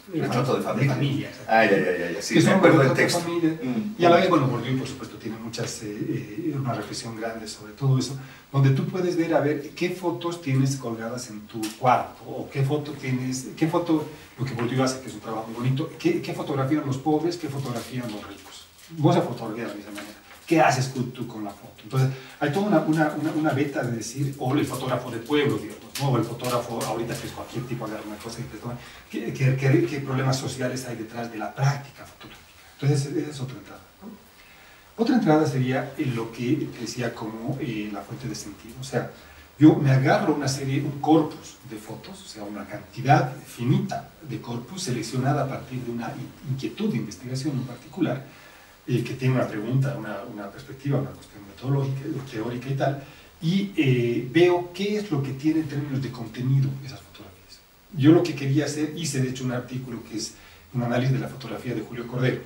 [0.08, 0.94] retrato de familia.
[0.94, 3.20] De familia ya, ya, ya, sí, me acuerdo del texto.
[3.28, 3.94] Mm.
[4.00, 7.46] Y a la vez, bueno, Bourdieu, por supuesto, tiene muchas, eh, eh, una reflexión grande
[7.46, 8.18] sobre todo eso,
[8.50, 12.62] donde tú puedes ver, a ver, qué fotos tienes colgadas en tu cuarto, o qué
[12.62, 16.20] foto tienes, qué foto, lo que Bourdieu hace, que es un trabajo muy bonito, qué,
[16.20, 18.66] qué fotografían los pobres, qué fotografían los ricos.
[18.90, 20.21] Vos a fotografiar de misma manera.
[20.52, 21.80] ¿Qué haces tú con la foto?
[21.82, 25.98] Entonces, hay toda una, una, una, beta de decir, o el fotógrafo de pueblo, digamos,
[25.98, 26.10] ¿no?
[26.10, 28.40] o el fotógrafo, ahorita que es cualquier tipo, de una cosa
[29.10, 32.50] ¿qué, qué, qué, problemas sociales hay detrás de la práctica fotográfica?
[32.74, 33.80] Entonces, esa es otra entrada.
[34.98, 38.74] Otra entrada sería lo que decía como eh, la fuente de sentido.
[38.78, 39.10] O sea,
[39.58, 44.38] yo me agarro una serie, un corpus de fotos, o sea, una cantidad finita de
[44.38, 46.12] corpus seleccionada a partir de una
[46.50, 48.26] inquietud de investigación en particular,
[48.86, 53.02] eh, que tiene una pregunta, una, una, perspectiva, una cuestión metodológica, teórica y tal,
[53.40, 57.60] y eh, veo qué es lo que tiene en términos de contenido esas fotografías.
[57.96, 60.34] Yo lo que quería hacer, hice de hecho un artículo que es
[60.74, 62.40] un análisis de la fotografía de Julio Cordero,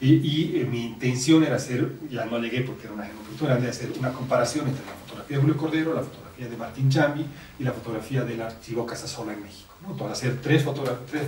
[0.00, 3.68] y, y eh, mi intención era hacer, ya no llegué porque era una agenda de
[3.68, 7.24] hacer una comparación entre la fotografía de Julio Cordero, la fotografía de Martín Chambi
[7.58, 9.74] y la fotografía del archivo Casasola en México.
[9.88, 10.06] ¿No?
[10.06, 11.24] hacer tres fotografías.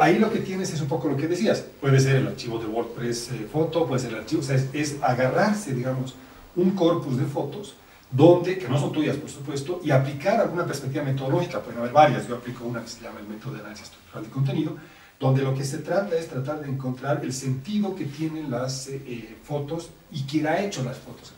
[0.00, 1.64] Ahí lo que tienes es un poco lo que decías.
[1.80, 4.96] Puede ser el archivo de WordPress eh, foto, puede ser el archivo, o sea, es,
[5.02, 6.14] agarrarse, digamos,
[6.56, 7.74] un corpus de fotos
[8.10, 11.60] donde, que no son tuyas, por supuesto, y aplicar alguna perspectiva metodológica.
[11.60, 12.28] Pueden haber varias.
[12.28, 14.76] Yo aplico una que se llama el método de análisis estructural de contenido,
[15.18, 19.02] donde lo que se trata es tratar de encontrar el sentido que tienen las eh,
[19.06, 21.32] eh, fotos y quién ha hecho las fotos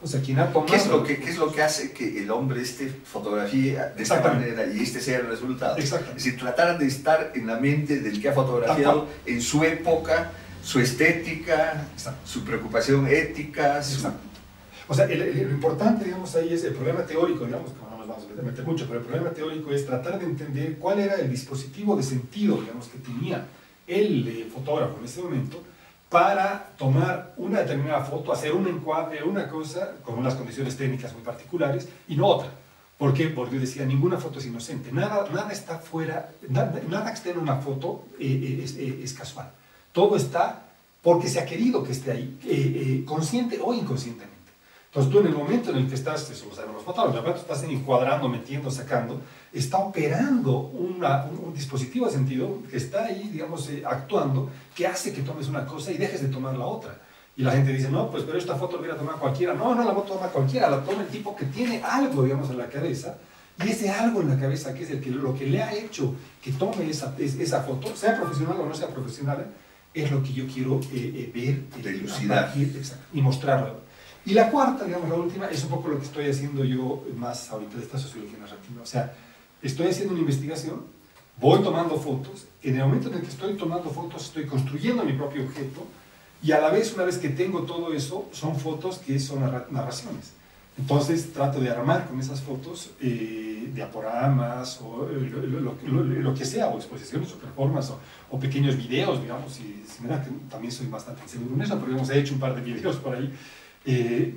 [0.00, 0.66] o sea, ¿quién ha tomado...
[0.66, 4.02] ¿Qué es, lo que, ¿Qué es lo que hace que el hombre esté fotografía de
[4.02, 5.76] esta manera y este sea el resultado?
[5.76, 6.18] Exactamente.
[6.18, 10.30] Es decir, tratar de estar en la mente del que ha fotografiado en su época,
[10.62, 11.84] su estética,
[12.24, 13.82] su preocupación ética.
[14.86, 18.24] O sea, lo importante, digamos, ahí es el problema teórico, digamos, que no nos vamos
[18.38, 21.96] a meter mucho, pero el problema teórico es tratar de entender cuál era el dispositivo
[21.96, 23.46] de sentido, digamos, que tenía
[23.88, 25.62] el eh, fotógrafo en ese momento
[26.08, 31.22] para tomar una determinada foto, hacer un encuadre, una cosa, con unas condiciones técnicas muy
[31.22, 32.50] particulares, y no otra.
[32.96, 33.28] ¿Por qué?
[33.28, 37.56] Porque decía, ninguna foto es inocente, nada, nada está fuera, nada, que esté en una
[37.56, 39.50] foto eh, eh, eh, es, casual.
[39.92, 40.64] Todo está
[41.02, 44.37] porque se ha querido que esté ahí, consciente o inconscientemente.
[44.88, 47.62] Entonces tú en el momento en el que estás, eso lo saben los fotógrafos, estás
[47.64, 49.20] encuadrando, metiendo, sacando,
[49.52, 51.04] está operando un,
[51.54, 55.92] dispositivo de sentido que está ahí, digamos, eh, actuando, que hace que tomes una cosa
[55.92, 56.98] y dejes de tomar la otra.
[57.36, 59.52] Y la gente dice, no, pues pero esta foto la hubiera tomado cualquiera.
[59.54, 62.48] No, no la va a tomar cualquiera, la toma el tipo que tiene algo, digamos,
[62.50, 63.18] en la cabeza.
[63.62, 66.14] Y ese algo en la cabeza, que es el que, lo que le ha hecho
[66.42, 69.46] que tome esa, esa foto, sea profesional o no sea profesional,
[69.92, 72.04] es lo que yo quiero eh, eh, ver,
[73.12, 73.87] y mostrarlo.
[74.26, 77.50] Y la cuarta, digamos, la última, es un poco lo que estoy haciendo yo más
[77.50, 78.82] ahorita de esta sociología narrativa.
[78.82, 79.14] O sea,
[79.62, 80.82] estoy haciendo una investigación,
[81.40, 85.12] voy tomando fotos, en el momento en el que estoy tomando fotos estoy construyendo mi
[85.12, 85.86] propio objeto
[86.42, 90.32] y a la vez, una vez que tengo todo eso, son fotos que son narraciones.
[90.78, 96.76] Entonces trato de armar con esas fotos eh, diaporamas o eh, lo, que sea, o
[96.76, 97.94] exposiciones o performances
[98.30, 101.74] o, pequeños videos, digamos, y si me da que también soy bastante seguro en eso,
[101.74, 103.34] pero digamos, he hecho un par de videos por ahí
[103.84, 104.34] eh,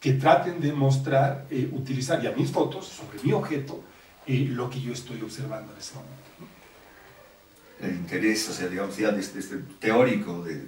[0.00, 3.82] que traten de mostrar, utilizar ya mis fotos sobre mi objeto
[4.26, 6.24] y lo que yo estoy observando en ese momento.
[7.80, 10.62] El interés, o sea, digamos, ya este, este teórico de,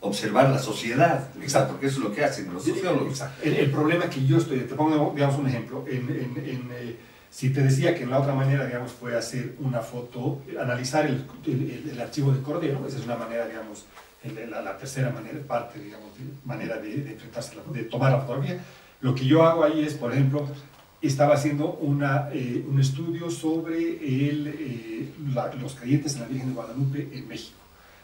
[0.00, 3.22] observar la sociedad, exacto, porque eso es lo que hacen los sociólogos.
[3.42, 6.96] El, problema que yo estoy, te pongo, digamos, un ejemplo, en, en, eh,
[7.30, 12.00] si te decía que la otra manera, digamos, fue hacer una foto, analizar el, el,
[12.00, 13.86] archivo de Cordero, esa es una manera, digamos,
[14.48, 18.60] la, la, tercera manera, parte, digamos, de, manera de, enfrentarse, de tomar la fotografía.
[19.00, 20.48] Lo que yo hago ahí es, por ejemplo,
[21.02, 23.78] estaba haciendo una, eh, un estudio sobre
[24.28, 25.08] el, eh,
[25.60, 27.58] los creyentes en la Virgen de Guadalupe en México.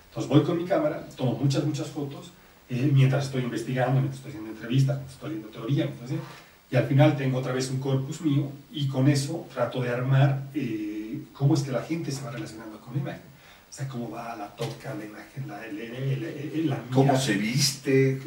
[0.08, 2.32] Entonces voy con mi cámara, tomo muchas, muchas fotos,
[2.68, 5.90] eh, mientras estoy investigando, mientras estoy haciendo entrevistas, mientras estoy leyendo teoría,
[6.70, 10.44] y al final tengo otra vez un corpus mío y con eso trato de armar
[11.34, 13.31] cómo es que la gente se va relacionando con la imagen.
[13.72, 15.62] O sea, cómo va la toca, la imagen, la,
[16.66, 18.20] la, Cómo se viste,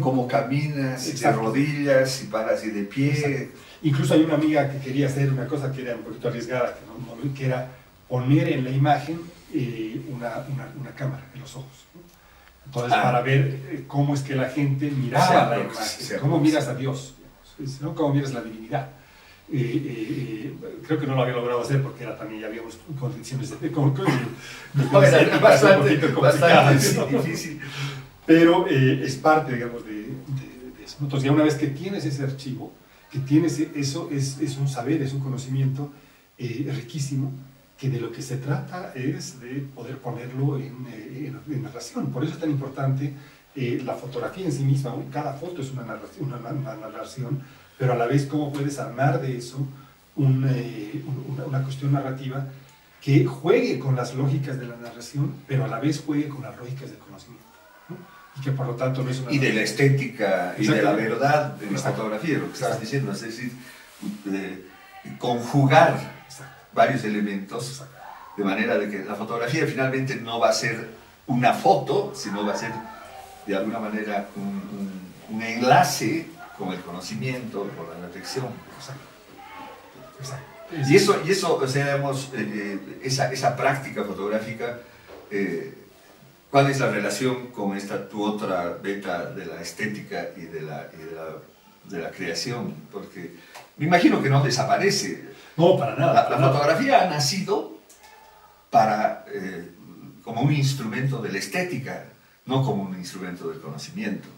[0.00, 3.50] cómo caminas, de rodillas, y paras y de pie.
[3.82, 6.78] Incluso hay una amiga que quería hacer una cosa que era un poquito arriesgada,
[7.36, 7.68] que, era
[8.08, 9.20] poner en la imagen
[9.52, 10.46] eh, una,
[10.80, 11.84] una, cámara en los ojos.
[12.64, 13.02] Entonces, ah.
[13.02, 17.16] para ver eh, cómo es que la gente miraba la imagen, cómo miras a Dios,
[17.82, 17.94] ¿no?
[17.94, 18.88] cómo miras la divinidad.
[19.52, 20.54] Eh,
[20.86, 23.94] creo que no lo había logrado hacer porque era también ya habíamos condiciones de, con,
[24.92, 27.60] bastante, bastante difícil.
[28.26, 30.98] Pero es parte, digamos, de, de, eso.
[31.00, 32.72] Entonces, ya una vez que tienes ese archivo,
[33.10, 35.92] que tienes eso es, es un saber, es un conocimiento
[36.38, 37.32] eh, riquísimo,
[37.76, 42.12] que de lo que se trata es de poder ponerlo en, eh, en, narración.
[42.12, 43.12] Por eso es tan importante
[43.56, 44.94] eh, la fotografía en sí misma.
[45.10, 47.42] Cada foto es una narración, una, narración
[47.80, 49.56] pero a la vez cómo puedes armar de eso
[50.16, 50.52] una,
[51.46, 52.46] una cuestión narrativa
[53.00, 56.54] que juegue con las lógicas de la narración, pero a la vez juegue con las
[56.58, 57.50] lógicas del conocimiento
[58.36, 59.32] y que por lo tanto no es una...
[59.32, 63.12] Y de la estética y de la verdad de la fotografía, lo que estás diciendo,
[63.12, 63.50] es decir,
[65.18, 65.98] conjugar
[66.74, 67.82] varios elementos
[68.36, 70.90] de manera de que la fotografía finalmente no va a ser
[71.26, 72.72] una foto, sino va a ser
[73.46, 76.26] de alguna manera un, enlace
[76.60, 78.46] con el conocimiento, con la reflexión.
[80.86, 84.78] Y eso, y eso o sea, digamos, eh, eh, esa, esa, práctica fotográfica
[85.30, 85.74] eh,
[86.50, 90.88] ¿Cuál es la relación con esta tu otra beta de la estética y de la,
[91.84, 92.74] de la, creación?
[92.90, 93.36] Porque
[93.76, 95.28] me imagino que no desaparece.
[95.56, 96.28] No, para nada.
[96.28, 97.78] La, fotografía ha nacido
[98.68, 99.70] para, eh,
[100.24, 102.06] como un instrumento de la estética,
[102.46, 104.28] no como un instrumento del conocimiento.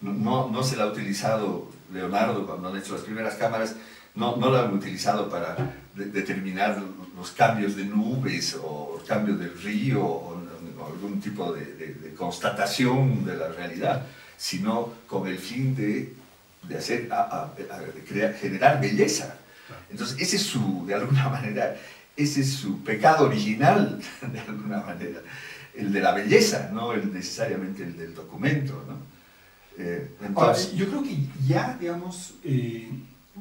[0.00, 3.76] No, no, se la ha utilizado Leonardo cuando han hecho las primeras cámaras,
[4.14, 5.56] no, no la han utilizado para
[5.94, 6.82] determinar
[7.16, 10.36] los cambios de nubes o cambios del río o
[10.86, 14.06] algún tipo de, constatación de la realidad,
[14.38, 16.14] sino con el fin de,
[16.62, 17.08] de hacer,
[18.08, 19.36] crear, generar belleza.
[19.90, 21.76] Entonces, ese es su, de alguna manera,
[22.16, 24.00] ese es su pecado original,
[24.32, 25.20] de alguna manera,
[25.74, 28.82] el de la belleza, no el, necesariamente el del documento.
[28.88, 29.15] ¿no?
[29.78, 32.90] Eh, entonces, yo creo que ya, digamos, eh,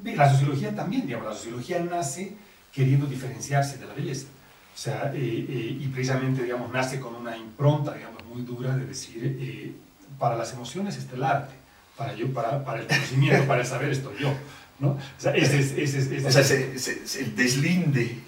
[0.04, 2.36] la sociología también, digamos, la sociología nace
[2.74, 4.28] queriendo diferenciarse de la belleza.
[4.76, 8.86] O sea, eh, eh, y precisamente, digamos, nace con una impronta, digamos, muy dura de
[8.86, 9.74] decir, eh,
[10.20, 11.56] para las emociones está el arte,
[11.96, 14.34] para, yo, para, para el conocimiento, para el saber estoy yo.
[14.80, 14.90] ¿no?
[14.90, 18.20] O sea, ese es, ese es, o sea, el deslinde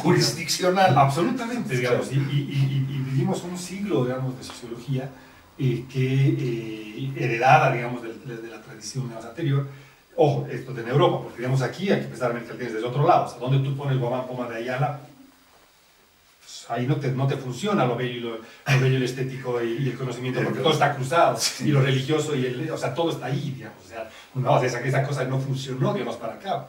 [0.00, 0.96] jurisdiccional.
[0.96, 5.10] Absolutamente, digamos, y, y, y, vivimos un siglo, digamos, de sociología
[5.58, 9.66] que heredada, digamos, de, de, la tradición anterior,
[10.16, 13.06] ojo, esto de en Europa, porque digamos aquí hay que ver que tienes desde otro
[13.06, 15.00] lado, o sea, donde tú pones Guamán Poma de Ayala,
[16.68, 19.98] ahí no te, no te funciona lo bello y lo, bello, el estético y, el
[19.98, 23.52] conocimiento, porque todo está cruzado, y lo religioso y el, o sea, todo está ahí,
[23.56, 26.66] digamos, o sea, no, esa, esa cosa no funcionó, digamos, para acá,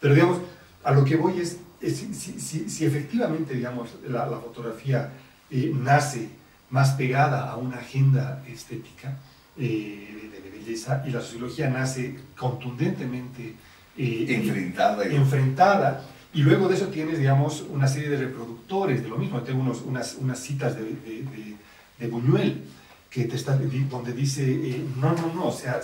[0.00, 0.38] pero digamos,
[0.84, 5.10] a lo que voy es, si, si, si, efectivamente, digamos, la, la fotografía
[5.50, 6.28] eh, nace
[6.72, 9.18] más pegada a una agenda estética
[9.56, 13.54] eh, de, belleza y la sociología nace contundentemente
[13.96, 19.18] eh, enfrentada, enfrentada y luego de eso tienes, digamos, una serie de reproductores de lo
[19.18, 19.42] mismo.
[19.42, 21.56] Tengo unos, unas, unas citas de, de,
[21.98, 22.62] de, Buñuel
[23.12, 23.58] que te está,
[23.90, 25.80] donde dice, eh, no, no, no, o sea,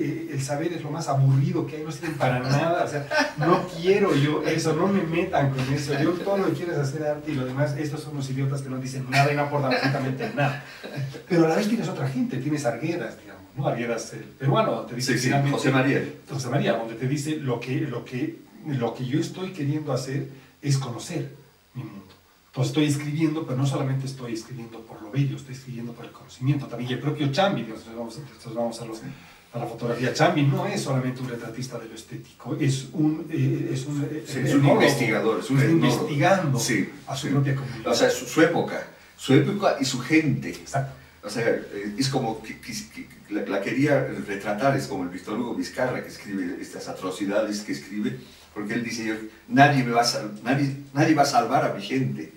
[0.00, 3.06] eh, el saber es lo más aburrido que hay, no sirve para nada, o sea,
[3.38, 6.78] no quiero yo eso, no me metan con eso, yo todo lo que quiero es
[6.78, 9.42] hacer arte y lo demás, estos son los idiotas que no dicen nada y no
[9.42, 10.64] aportan absolutamente nada.
[11.28, 13.68] Pero a la vez tienes otra gente, tienes Arguedas, digamos, ¿no?
[13.68, 16.04] Arguedas, el peruano, te dice sí, sí, José María.
[16.28, 20.28] José María, donde te dice lo que, lo que lo que yo estoy queriendo hacer
[20.60, 21.30] es conocer
[21.74, 22.14] mi mundo.
[22.52, 26.12] Entonces estoy escribiendo, pero no solamente estoy escribiendo por lo bello, estoy escribiendo por el
[26.12, 26.66] conocimiento.
[26.66, 28.20] También el propio Chambi, entonces vamos,
[28.54, 30.12] vamos a, la fotografía.
[30.12, 34.54] Chambi no es solamente un retratista de lo estético, es un, eh, es un, es
[34.54, 36.58] un investigador, es un investigando
[37.06, 37.90] a su propia comunidad.
[37.90, 40.50] O sea, su, época, su época y su gente.
[40.50, 40.94] Exacto.
[41.24, 42.54] O sea, eh, es como que,
[43.30, 48.18] la, quería retratar, es como el Víctor Hugo Vizcarra que escribe estas atrocidades que escribe
[48.54, 52.32] porque él dice, nadie, me va a, nadie, nadie va a salvar a mi gente,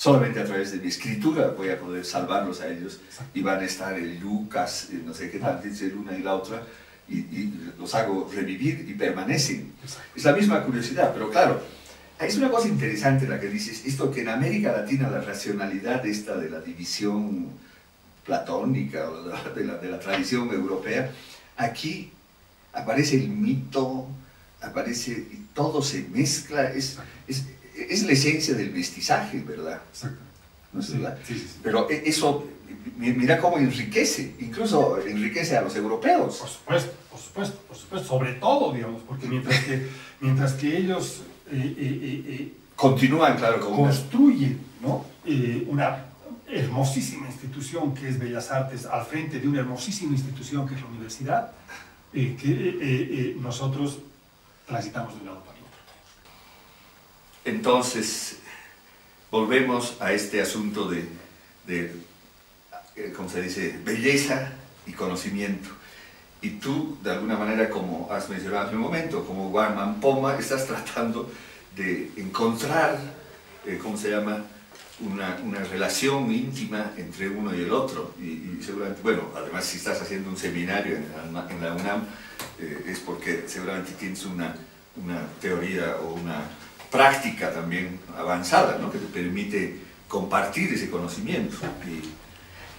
[0.00, 3.00] solamente a través de mi escritura voy a poder salvarlos a ellos
[3.34, 6.62] y van a estar en Lucas, no sé qué tal, dice una y la otra,
[7.06, 9.74] y, los hago revivir y permanecen.
[10.16, 11.60] Es la misma curiosidad, pero claro,
[12.18, 16.34] es una cosa interesante la que dices, esto que en América Latina la racionalidad esta
[16.38, 17.48] de la división
[18.24, 19.24] platónica o
[19.54, 21.10] de la, de la tradición europea,
[21.58, 22.10] aquí
[22.72, 24.08] aparece el mito,
[24.62, 26.96] aparece y todo se mezcla, es,
[27.28, 27.44] es,
[27.88, 29.80] es la esencia del mestizaje, ¿verdad?
[29.90, 30.20] Exacto.
[30.72, 31.18] ¿No es verdad?
[31.26, 32.48] Sí, sí, Pero e, eso,
[32.96, 36.36] mira cómo enriquece, incluso enriquece a los europeos.
[36.36, 39.88] Por supuesto, por supuesto, por supuesto, sobre todo, digamos, porque mientras que,
[40.20, 45.04] mientras que ellos eh, eh, eh, continúan, claro, construyen ¿no?
[45.68, 46.06] una
[46.48, 50.86] hermosísima institución que es Bellas Artes al frente de una hermosísima institución que es la
[50.86, 51.52] universidad,
[52.12, 53.98] que nosotros
[54.66, 55.59] transitamos de un lado para.
[57.44, 58.36] Entonces,
[59.30, 61.06] volvemos a este asunto de,
[61.66, 61.92] de
[63.16, 64.52] ¿cómo se dice?, belleza
[64.86, 65.68] y conocimiento.
[66.42, 70.66] Y tú, de alguna manera, como has mencionado hace un momento, como Guarman Poma, estás
[70.66, 71.30] tratando
[71.76, 72.98] de encontrar,
[73.66, 74.44] eh, ¿cómo se llama?,
[75.00, 78.14] una, una, relación íntima entre uno y el otro.
[78.20, 82.04] Y, seguramente, bueno, además si estás haciendo un seminario en la, en la UNAM,
[82.58, 84.54] eh, es porque seguramente tienes una,
[85.02, 86.42] una teoría o una
[86.90, 88.90] práctica también avanzada, ¿no?
[88.90, 89.76] que te permite
[90.08, 91.56] compartir ese conocimiento.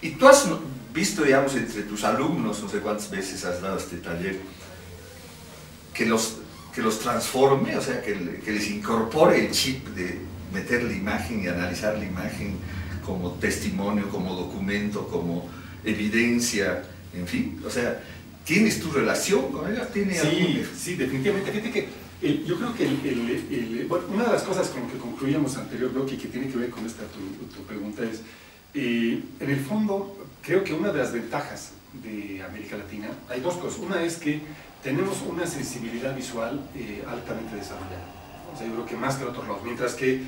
[0.02, 0.46] Y, y tú has
[0.94, 4.40] visto, digamos, entre tus alumnos, no sé cuántas veces has dado este taller,
[5.94, 6.38] que los,
[6.74, 10.20] que los transforme, o sea, que, que les incorpore el chip de
[10.54, 12.58] meter la imagen y analizar la imagen
[13.06, 15.50] como testimonio, como documento, como
[15.84, 16.84] evidencia,
[17.14, 18.02] en fin, o sea,
[18.46, 19.88] ¿tienes tu relación con ella?
[19.88, 21.52] ¿Tiene sí, sí, definitivamente.
[21.52, 25.58] Fíjate que eh, yo creo que el, bueno, una de las cosas con que concluíamos
[25.58, 28.22] anterior bloque y que tiene que ver con esta tu, tu pregunta es,
[28.74, 33.56] eh, en el fondo, creo que una de las ventajas de América Latina, hay dos
[33.56, 33.80] cosas.
[33.80, 34.42] Una es que
[34.84, 38.06] tenemos una sensibilidad visual eh, altamente desarrollada.
[38.54, 39.64] O sea, yo creo que más que en otros lados.
[39.64, 40.22] Mientras que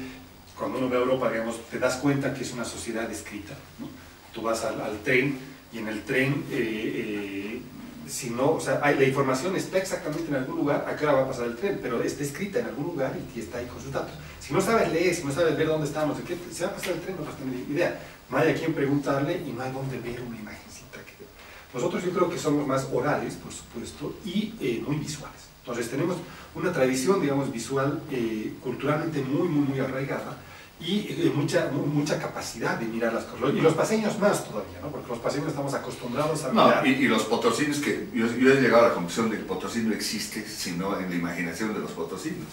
[0.58, 3.54] cuando uno ve a Europa, digamos, te das cuenta que es una sociedad escrita.
[3.80, 3.88] ¿no?
[4.34, 5.38] Tú vas al, al, tren
[5.72, 7.62] y en el tren, eh,
[8.08, 11.16] si no, o sea, hay, la información está exactamente en algún lugar, a qué hora
[11.16, 13.82] va a pasar el tren, pero está escrita en algún lugar y, está ahí con
[13.82, 14.14] sus datos.
[14.40, 16.76] Si no sabes leer, si no sabes ver dónde estamos, de qué se va a
[16.76, 18.00] pasar el tren, no vas a tener idea
[18.30, 20.98] no hay a quien preguntarle y no hay dónde ver una imagencita.
[21.06, 21.26] Que...
[21.74, 25.44] Nosotros yo creo que somos más orales, por supuesto, y eh, muy visuales.
[25.60, 26.18] Entonces tenemos
[26.56, 30.38] una tradición, digamos, visual eh, culturalmente muy, muy, muy arraigada
[30.80, 33.56] y mucha, mucha capacidad de mirar las cosas.
[33.56, 34.90] Y los paseños más todavía, ¿no?
[34.90, 36.84] Porque los paseños estamos acostumbrados a mirar.
[36.84, 39.80] No, y, los potosinos, que yo, yo, he llegado a la conclusión de que Potosí
[39.80, 42.48] no existe sino en la imaginación de los potosinos.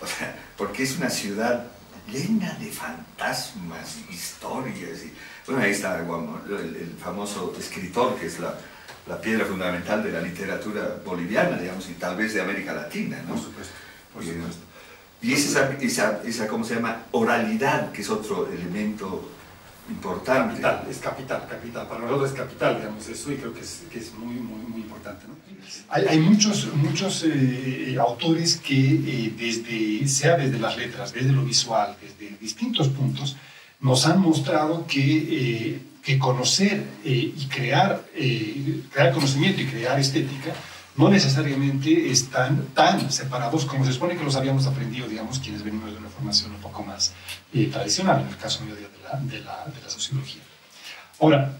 [0.00, 1.66] O sea, porque es una ciudad
[2.10, 5.04] llena de fantasmas, historias.
[5.04, 5.12] Y,
[5.46, 8.54] bueno, ahí está el, famoso escritor, que es la,
[9.08, 13.34] la, piedra fundamental de la literatura boliviana, digamos, y tal vez de América Latina, ¿no?
[13.34, 13.74] Por supuesto,
[14.12, 14.65] por supuesto.
[15.26, 17.02] Y, es esa, esa, esa, ¿cómo se llama?
[17.10, 19.28] Oralidad, que es otro elemento
[19.90, 20.60] importante.
[20.60, 21.88] Capital, es capital, capital.
[21.88, 24.80] Para nosotros es capital, digamos, eso, y creo que es, que es muy, muy, muy
[24.82, 25.26] importante.
[25.26, 25.34] ¿no?
[25.88, 31.44] Hay, hay, muchos, muchos eh, autores que, eh, desde, sea desde las letras, desde lo
[31.44, 33.36] visual, desde distintos puntos,
[33.80, 38.04] nos han mostrado que, eh, que conocer y crear,
[38.92, 40.54] crear conocimiento y crear estética
[40.96, 45.92] no necesariamente están tan separados como se supone que los habíamos aprendido, digamos, quienes venimos
[45.92, 47.12] de una formación un poco más
[47.70, 50.40] tradicional, en el caso mío de la, de la, sociología.
[51.20, 51.58] Ahora,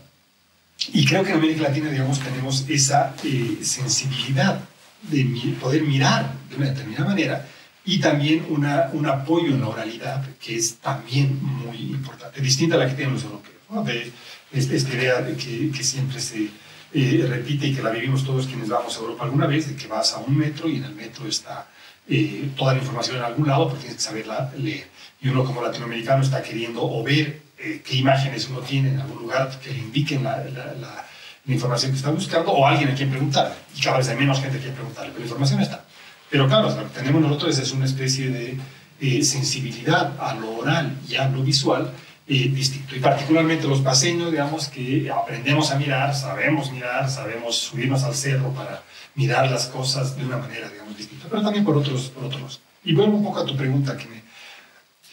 [0.93, 4.61] y creo que en América Latina, digamos, tenemos esa eh, sensibilidad
[5.03, 5.25] de
[5.61, 7.47] poder mirar de una determinada manera
[7.85, 12.79] y también una, un apoyo en la oralidad que es también muy importante, distinta a
[12.79, 13.85] la que tienen los europeos, ¿no?
[13.85, 14.13] de
[14.53, 16.51] esta idea de que siempre se
[16.93, 19.87] eh, repite y que la vivimos todos quienes vamos a Europa alguna vez, de que
[19.87, 21.69] vas a un metro y en el metro está
[22.09, 24.87] eh, toda la información en algún lado, porque tienes que saberla leer.
[25.21, 29.19] Y uno como latinoamericano está queriendo o ver eh, qué imágenes uno tiene en algún
[29.19, 31.05] lugar que le indiquen la, la,
[31.49, 33.57] información que está buscando o alguien a quien preguntar.
[33.77, 35.85] Y cada vez hay menos gente a quien preguntarle, pero la información está.
[36.29, 38.59] Pero claro, lo que tenemos nosotros es una especie de
[39.01, 41.93] eh, sensibilidad a lo oral y a lo visual
[42.29, 42.97] eh, distinto.
[42.97, 48.51] Y particularmente los paseños, digamos, que aprendemos a mirar, sabemos mirar, sabemos subirnos al cerro
[48.53, 48.83] para
[49.15, 52.61] mirar las cosas de una manera, digamos, distinta, pero también por otros, por otros.
[52.85, 54.23] Y vuelvo un poco a tu pregunta, que me,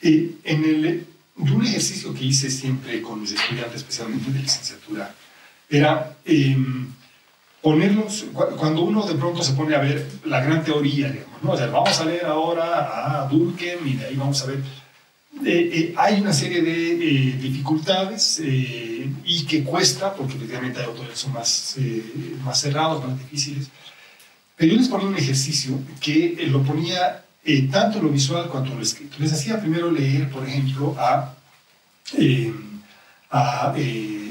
[0.02, 1.08] en el
[1.38, 5.14] un ejercicio que hice siempre con mis estudiantes, especialmente de licenciatura,
[5.70, 6.88] era em,
[7.62, 8.26] ponerlos,
[8.58, 11.52] cuando uno de pronto se pone a ver la gran teoría, digamos, ¿no?
[11.52, 14.60] o sea, vamos a leer ahora a Durkheim y de ahí vamos a ver,
[15.42, 21.18] eh, eh, hay una serie de eh, dificultades y que cuesta, porque efectivamente hay autores
[21.20, 21.76] son más,
[22.46, 23.70] más cerrados, más difíciles,
[24.56, 28.74] Pero yo les ponía un ejercicio que eh, lo ponía eh, tanto lo visual cuanto
[28.76, 29.18] lo escrito.
[29.20, 31.36] Les hacía primero leer, por ejemplo, a,
[32.18, 32.54] eh,
[33.32, 33.74] a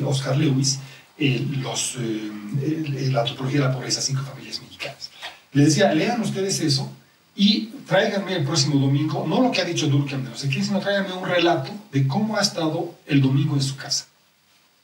[0.07, 0.78] Oscar Lewis
[1.18, 1.96] los,
[3.11, 5.11] la antropología de la pobreza, cinco familias mexicanas.
[5.53, 6.90] Les decía, lean ustedes eso
[7.36, 10.80] y tráiganme el próximo domingo, no lo que ha dicho Durkheim no sé qué, sino
[10.80, 14.06] tráiganme un relato de cómo ha estado el domingo en su casa.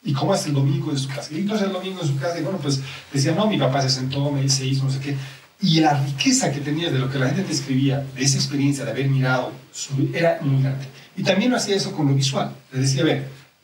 [0.04, 1.28] Y cómo es el domingo en su casa.
[1.32, 2.80] Y entonces el domingo en su casa, y bueno, pues
[3.12, 5.16] decía, no, mi papá se sentó, me se hizo, no sé qué.
[5.60, 8.92] Y la riqueza que tenía de lo que la gente describía, de esa experiencia de
[8.92, 9.52] haber mirado,
[10.14, 10.86] era muy grande.
[11.16, 12.54] Y también lo hacía eso con lo visual.
[12.72, 13.02] Le decía,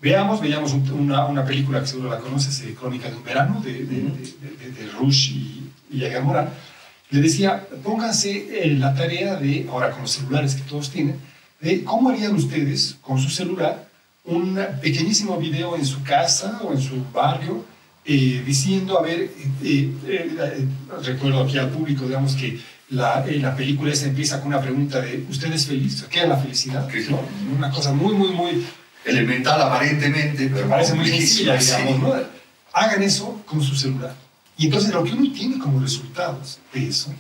[0.01, 3.85] veamos, veamos una, una película que seguro la conoces, eh, Crónica de un verano, de,
[3.85, 6.51] de, de, Rush y, y Morán
[7.15, 11.17] le decía, pónganse en la tarea de, ahora con los celulares que todos tienen,
[11.61, 13.89] de cómo harían ustedes con su celular
[14.25, 17.65] un pequeñísimo video en su casa o en su barrio
[18.05, 19.31] eh, diciendo, a ver,
[19.62, 20.67] eh, eh,
[21.03, 22.59] recuerdo aquí al público, digamos que
[22.91, 26.05] la, la película esa empieza con una pregunta de, ¿usted es feliz?
[26.11, 26.89] ¿Qué es la felicidad?
[27.57, 28.67] Una cosa muy, muy, muy...
[29.05, 32.23] Elemental aparentemente, pero parece muy sencilla, digamos.
[32.73, 34.24] Hagan eso con su celular.
[34.57, 37.13] Y entonces lo que uno tiene como resultados de eso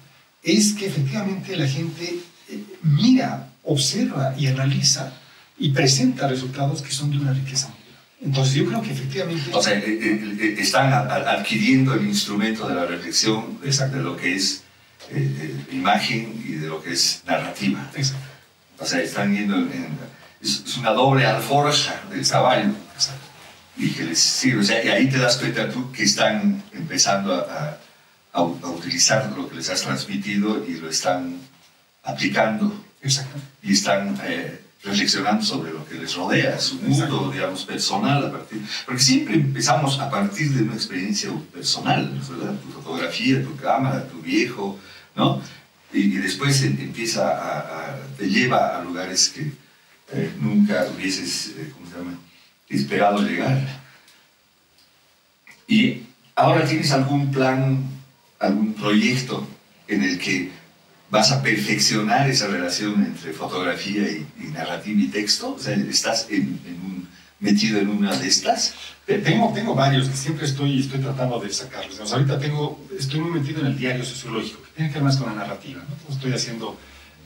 [0.42, 5.12] es que efectivamente la gente eh, mira, observa y analiza
[5.58, 9.50] y presenta resultados que son de una riqueza muy Entonces yo creo que efectivamente...
[9.52, 14.62] O sea, eh, eh, están adquiriendo el instrumento de la reflexión de lo que es
[15.72, 17.90] imagen y de lo que es narrativa.
[17.94, 18.26] Exacto.
[18.78, 19.88] O sea, están yendo en,
[20.40, 22.70] es, una doble alforja del caballo.
[22.94, 23.23] Exacto
[23.76, 24.60] y que les sirve.
[24.60, 27.78] O sea, y ahí te das cuenta tú que están empezando a,
[28.32, 31.38] a, utilizar lo que les has transmitido y lo están
[32.02, 32.84] aplicando.
[33.02, 33.38] Exacto.
[33.62, 38.26] Y están eh, reflexionando sobre lo que les rodea, su mundo, digamos, personal.
[38.26, 42.54] A partir, porque siempre empezamos a partir de una experiencia personal, ¿verdad?
[42.60, 44.78] Tu fotografía, tu cámara, tu viejo,
[45.16, 45.40] ¿no?
[45.92, 49.52] Y, después empieza a, te lleva a lugares que
[50.12, 52.18] eh, nunca hubieses, eh, ¿cómo se llama?
[52.68, 53.58] Esperado llegar.
[55.66, 56.02] Y
[56.34, 57.82] ahora tienes algún plan,
[58.38, 59.46] algún proyecto
[59.88, 60.50] en el que
[61.10, 65.54] vas a perfeccionar esa relación entre fotografía y, narrativa y texto.
[65.54, 67.08] O sea, estás en, un,
[67.40, 68.74] metido en una de estas.
[69.06, 72.12] Tengo, tengo varios que siempre estoy, estoy tratando de sacarlos.
[72.12, 75.28] ahorita tengo, estoy muy metido en el diario sociológico, que tiene que ver más con
[75.28, 75.82] la narrativa.
[76.10, 76.78] Estoy haciendo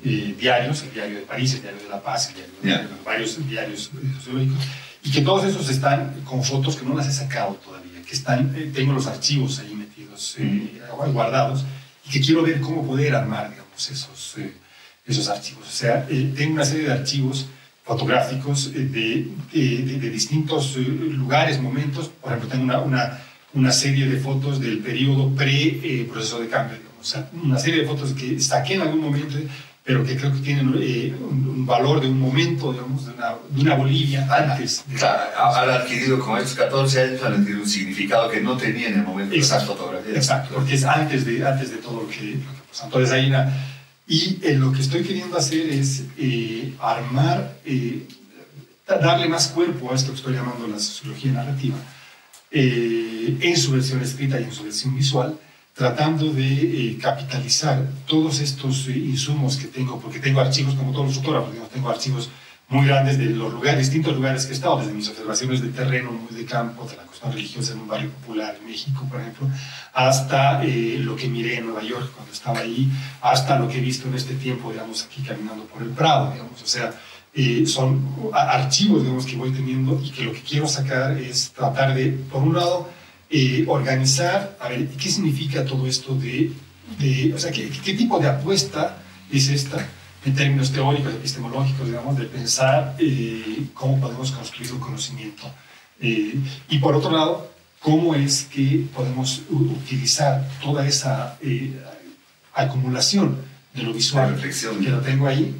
[0.05, 3.49] eh, diarios, el diario de París, el diario de La Paz, el diario de, varios
[3.49, 4.65] diarios sociológicos
[5.03, 8.53] y que todos esos están con fotos que no las he sacado todavía, que están,
[8.57, 10.81] eh, tengo los archivos ahí metidos, eh,
[11.13, 11.65] guardados,
[12.07, 14.53] y que quiero ver cómo poder armar, digamos, esos, eh,
[15.07, 15.69] esos archivos.
[15.69, 17.47] O sea, tengo una serie de archivos
[17.85, 23.19] fotográficos de, de, de, distintos lugares, momentos, por ejemplo, tengo una, una,
[23.55, 27.87] una serie de fotos del periodo pre-proceso de cambio, digamos, o sea, una serie de
[27.87, 29.39] fotos que saqué en algún momento
[29.89, 33.61] pero que creo que tienen eh, un, valor de un momento, digamos, de una, de
[33.63, 34.85] una Bolivia antes.
[35.03, 39.03] han adquirido, con estos 14 años, han adquirido un significado que no tenía en el
[39.03, 40.15] momento de esas fotografías.
[40.15, 42.37] Exacto, porque es antes de, antes de todo lo que,
[42.69, 42.85] pasó.
[42.85, 43.67] Entonces hay una...
[44.07, 47.57] Y eh, lo que estoy queriendo hacer es eh, armar,
[48.87, 51.79] darle más cuerpo a esto que estoy llamando la sociología narrativa,
[52.51, 55.39] en su versión escrita y en su versión visual,
[55.79, 61.07] tratando de eh, capitalizar todos estos eh, insumos que tengo, porque tengo archivos como todos
[61.07, 62.31] los fotógrafos, tengo archivos
[62.69, 66.11] muy grandes de los lugares, distintos lugares que he estado, desde mis observaciones de terreno,
[66.11, 69.47] muy de campo, de la cuestión religiosa en un barrio popular en México, por ejemplo,
[69.95, 73.81] hasta eh, lo que miré en Nueva York cuando estaba ahí, hasta lo que he
[73.81, 76.93] visto en este tiempo, digamos, aquí caminando por el Prado, digamos, o sea,
[77.67, 82.09] son archivos, digamos, que voy teniendo y que lo que quiero sacar es tratar de,
[82.09, 82.98] por un lado,
[83.31, 86.51] eh, organizar, a ver, ¿qué significa todo esto de,
[86.99, 89.87] de o sea, ¿qué, ¿qué, tipo de apuesta es esta
[90.25, 95.43] en términos teóricos, epistemológicos, digamos, de pensar eh, cómo podemos construir un conocimiento?
[96.01, 96.37] Eh,
[96.71, 101.39] y por otro lado, ¿cómo es que podemos utilizar toda esa
[102.55, 103.37] acumulación
[103.75, 105.55] de lo visual que lo tengo ahí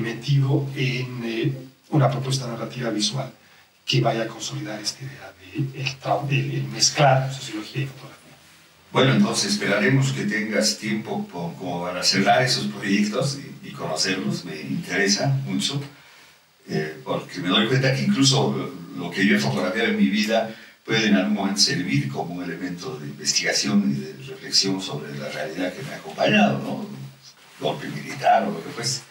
[0.00, 1.56] metido en
[1.90, 3.32] una propuesta narrativa visual
[3.86, 8.16] que vaya a consolidar esta idea el, el, mezclar sociología y fotografía.
[8.92, 14.46] Bueno, entonces esperaremos que tengas tiempo como para cerrar esos proyectos y, conocerlos.
[14.46, 15.78] Me interesa mucho,
[16.66, 20.54] eh, porque me doy cuenta que incluso lo que yo he fotografiado en mi vida
[20.82, 25.28] puede en algún momento servir como un elemento de investigación y de reflexión sobre la
[25.28, 26.88] realidad que me ha acompañado, ¿no?
[27.60, 29.02] golpe militar o lo que fuese.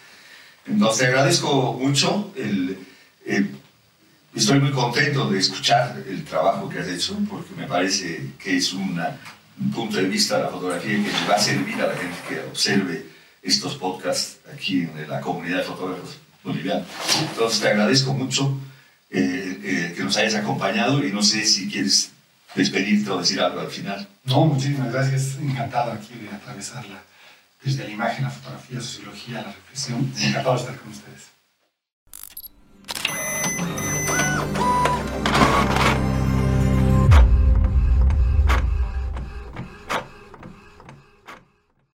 [0.66, 2.80] Entonces agradezco mucho el,
[3.26, 3.56] el
[4.36, 8.74] Estoy muy contento de escuchar el trabajo que has hecho porque me parece que es
[8.74, 9.18] una
[9.58, 12.18] un punto de vista de la fotografía que le va a servir a la gente
[12.28, 13.06] que observe
[13.42, 16.86] estos podcasts aquí en la comunidad de fotógrafos bolivianos.
[17.22, 18.60] Entonces te agradezco mucho
[19.10, 22.12] eh, eh, que nos hayas acompañado y no sé si quieres
[22.56, 24.06] despedirte o decir algo al final.
[24.26, 25.38] No, muchísimas gracias.
[25.40, 27.02] Encantado aquí de atravesarla
[27.64, 30.12] desde la imagen, la fotografía, la sociología, la reflexión.
[30.20, 31.35] Encantado de estar con usted.